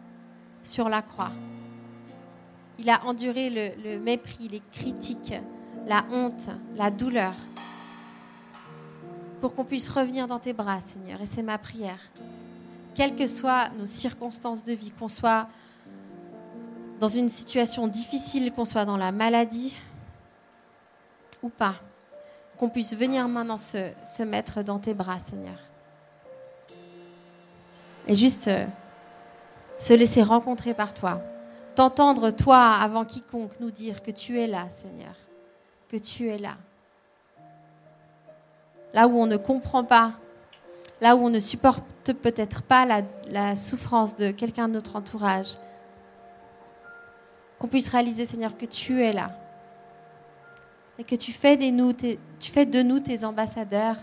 sur 0.63 0.89
la 0.89 1.03
croix. 1.03 1.31
Il 2.79 2.91
a 2.91 3.05
enduré 3.05 3.51
le, 3.51 3.99
mépris, 3.99 4.49
les 4.49 4.63
critiques, 4.73 5.35
la 5.87 6.05
honte, 6.11 6.49
la 6.77 6.91
douleur, 6.91 7.35
pour 9.41 9.55
qu'on 9.55 9.65
puisse 9.65 9.89
revenir 9.89 10.27
dans 10.27 10.41
tes 10.41 10.53
bras, 10.53 10.81
Seigneur. 10.81 11.21
Et 11.21 11.27
c'est 11.27 11.43
ma 11.43 11.59
prière. 11.59 12.01
Quelles 12.95 13.17
que 13.17 13.27
soient 13.27 13.69
nos 13.79 13.87
circonstances 13.87 14.65
de 14.65 14.73
vie, 14.73 14.93
qu'on 14.93 15.09
soit 15.09 15.49
dans 17.01 17.09
une 17.09 17.29
situation 17.29 17.89
difficile, 17.89 18.53
qu'on 18.53 18.65
soit 18.65 18.85
dans 18.85 18.97
la 18.97 19.13
maladie 19.13 19.77
ou 21.43 21.49
pas, 21.49 21.75
qu'on 22.59 22.69
puisse 22.69 22.95
venir 22.97 23.27
maintenant 23.29 23.59
se 23.59 24.23
mettre 24.23 24.63
dans 24.63 24.79
tes 24.79 24.95
bras, 24.95 25.19
Seigneur 25.19 25.59
et 28.07 28.15
juste 28.15 28.49
euh, 28.49 28.67
se 29.79 29.95
laisser 29.95 30.23
rencontrer 30.23 30.75
par 30.75 30.95
toi. 30.95 31.21
T'entendre, 31.75 32.31
toi, 32.31 32.73
avant 32.73 33.05
quiconque, 33.05 33.59
nous 33.61 33.71
dire 33.71 34.03
que 34.03 34.11
tu 34.11 34.39
es 34.39 34.47
là, 34.47 34.69
Seigneur. 34.69 35.15
Que 35.89 35.97
tu 35.97 36.29
es 36.29 36.39
là. 36.39 36.57
Là 38.93 39.09
où 39.09 39.17
on 39.19 39.27
ne 39.27 39.37
comprend 39.37 39.85
pas, 39.85 40.13
là 41.05 41.15
où 41.15 41.21
on 41.21 41.31
ne 41.31 41.39
supporte 41.39 41.85
peut-être 42.15 42.63
pas 42.63 42.87
la, 43.31 43.57
souffrance 43.57 44.17
de 44.17 44.31
quelqu'un 44.31 44.69
de 44.69 44.73
notre 44.73 44.97
entourage. 44.97 45.59
Qu'on 47.59 47.69
puisse 47.69 47.89
réaliser, 47.89 48.25
Seigneur, 48.25 48.57
que 48.57 48.67
tu 48.67 49.03
es 49.03 49.13
là. 49.13 49.31
Et 50.99 51.05
que 51.05 51.15
tu 51.15 51.33
fais, 51.33 51.57
nous, 51.71 51.93
tu 51.93 52.51
fais 52.51 52.65
de 52.65 52.83
nous 52.83 53.01
tes 53.01 53.25
ambassadeurs. 53.25 53.97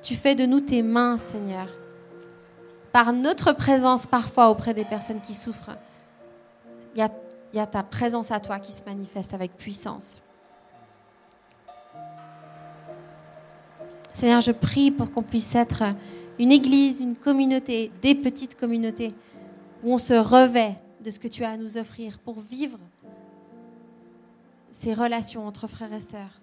Tu 0.00 0.14
fais 0.14 0.36
de 0.36 0.46
nous 0.46 0.60
tes 0.60 0.82
mains, 0.82 1.18
Seigneur 1.18 1.68
par 2.96 3.12
notre 3.12 3.52
présence 3.52 4.06
parfois 4.06 4.48
auprès 4.48 4.72
des 4.72 4.84
personnes 4.84 5.20
qui 5.20 5.34
souffrent, 5.34 5.76
il 6.94 7.06
y 7.52 7.58
a, 7.58 7.66
ta 7.66 7.82
présence 7.82 8.30
à 8.30 8.40
toi 8.40 8.58
qui 8.58 8.72
se 8.72 8.82
manifeste 8.84 9.34
avec 9.34 9.54
puissance. 9.54 10.22
Seigneur, 14.14 14.40
je 14.40 14.50
prie 14.50 14.90
pour 14.90 15.12
qu'on 15.12 15.22
puisse 15.22 15.54
être 15.54 15.84
une 16.38 16.52
église, 16.52 17.00
une 17.00 17.16
communauté, 17.16 17.90
des 18.02 18.14
petites 18.14 18.56
communautés, 18.56 19.14
où 19.82 19.92
on 19.92 19.98
se 19.98 20.14
revêt 20.14 20.76
de 21.04 21.10
ce 21.10 21.18
que 21.18 21.28
tu 21.28 21.44
as 21.44 21.50
à 21.50 21.56
nous 21.56 21.78
offrir 21.78 22.18
pour 22.18 22.40
vivre 22.40 22.78
ces 24.72 24.92
relations 24.92 25.46
entre 25.46 25.66
frères 25.66 25.92
et 25.92 26.00
sœurs. 26.00 26.40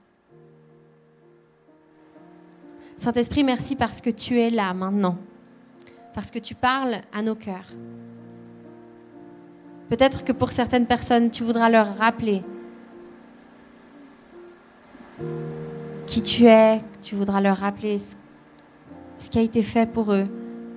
Saint-Esprit, 2.97 3.43
merci 3.43 3.75
parce 3.75 4.01
que 4.01 4.09
tu 4.09 4.39
es 4.39 4.49
là 4.49 4.73
maintenant 4.73 5.17
parce 6.13 6.31
que 6.31 6.39
tu 6.39 6.55
parles 6.55 7.01
à 7.11 7.21
nos 7.21 7.35
cœurs. 7.35 7.67
Peut-être 9.89 10.23
que 10.23 10.31
pour 10.31 10.51
certaines 10.51 10.85
personnes, 10.85 11.29
tu 11.29 11.43
voudras 11.43 11.69
leur 11.69 11.97
rappeler 11.97 12.41
qui 16.07 16.21
tu 16.21 16.45
es, 16.45 16.81
tu 17.01 17.15
voudras 17.15 17.41
leur 17.41 17.57
rappeler 17.57 17.97
ce, 17.97 18.15
qui 19.29 19.39
a 19.39 19.41
été 19.41 19.63
fait 19.63 19.89
pour 19.89 20.13
eux. 20.13 20.25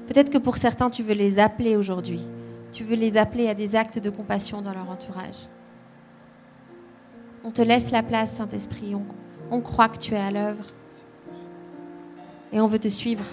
Peut-être 0.07 0.31
que 0.31 0.39
pour 0.39 0.57
certains, 0.57 0.91
tu 0.91 1.03
veux 1.03 1.15
les 1.15 1.39
appeler 1.39 1.77
aujourd'hui. 1.77 2.27
Tu 2.73 2.85
veux 2.85 2.97
les 2.97 3.17
appeler 3.17 3.49
à 3.49 3.55
des 3.55 3.77
actes 3.77 3.99
de 3.99 4.11
compassion 4.11 4.63
dans 4.63 4.73
leur 4.73 4.91
entourage. 4.91 5.49
On 7.45 7.51
te 7.51 7.63
laisse 7.63 7.91
la 7.91 8.03
place, 8.03 8.33
Saint-Esprit. 8.33 8.95
On 9.51 9.61
croit 9.61 9.89
que 9.89 9.99
tu 9.99 10.15
es 10.15 10.19
à 10.19 10.31
l'œuvre. 10.31 10.65
Et 12.53 12.61
on 12.61 12.67
veut 12.67 12.79
te 12.79 12.89
suivre. 12.89 13.25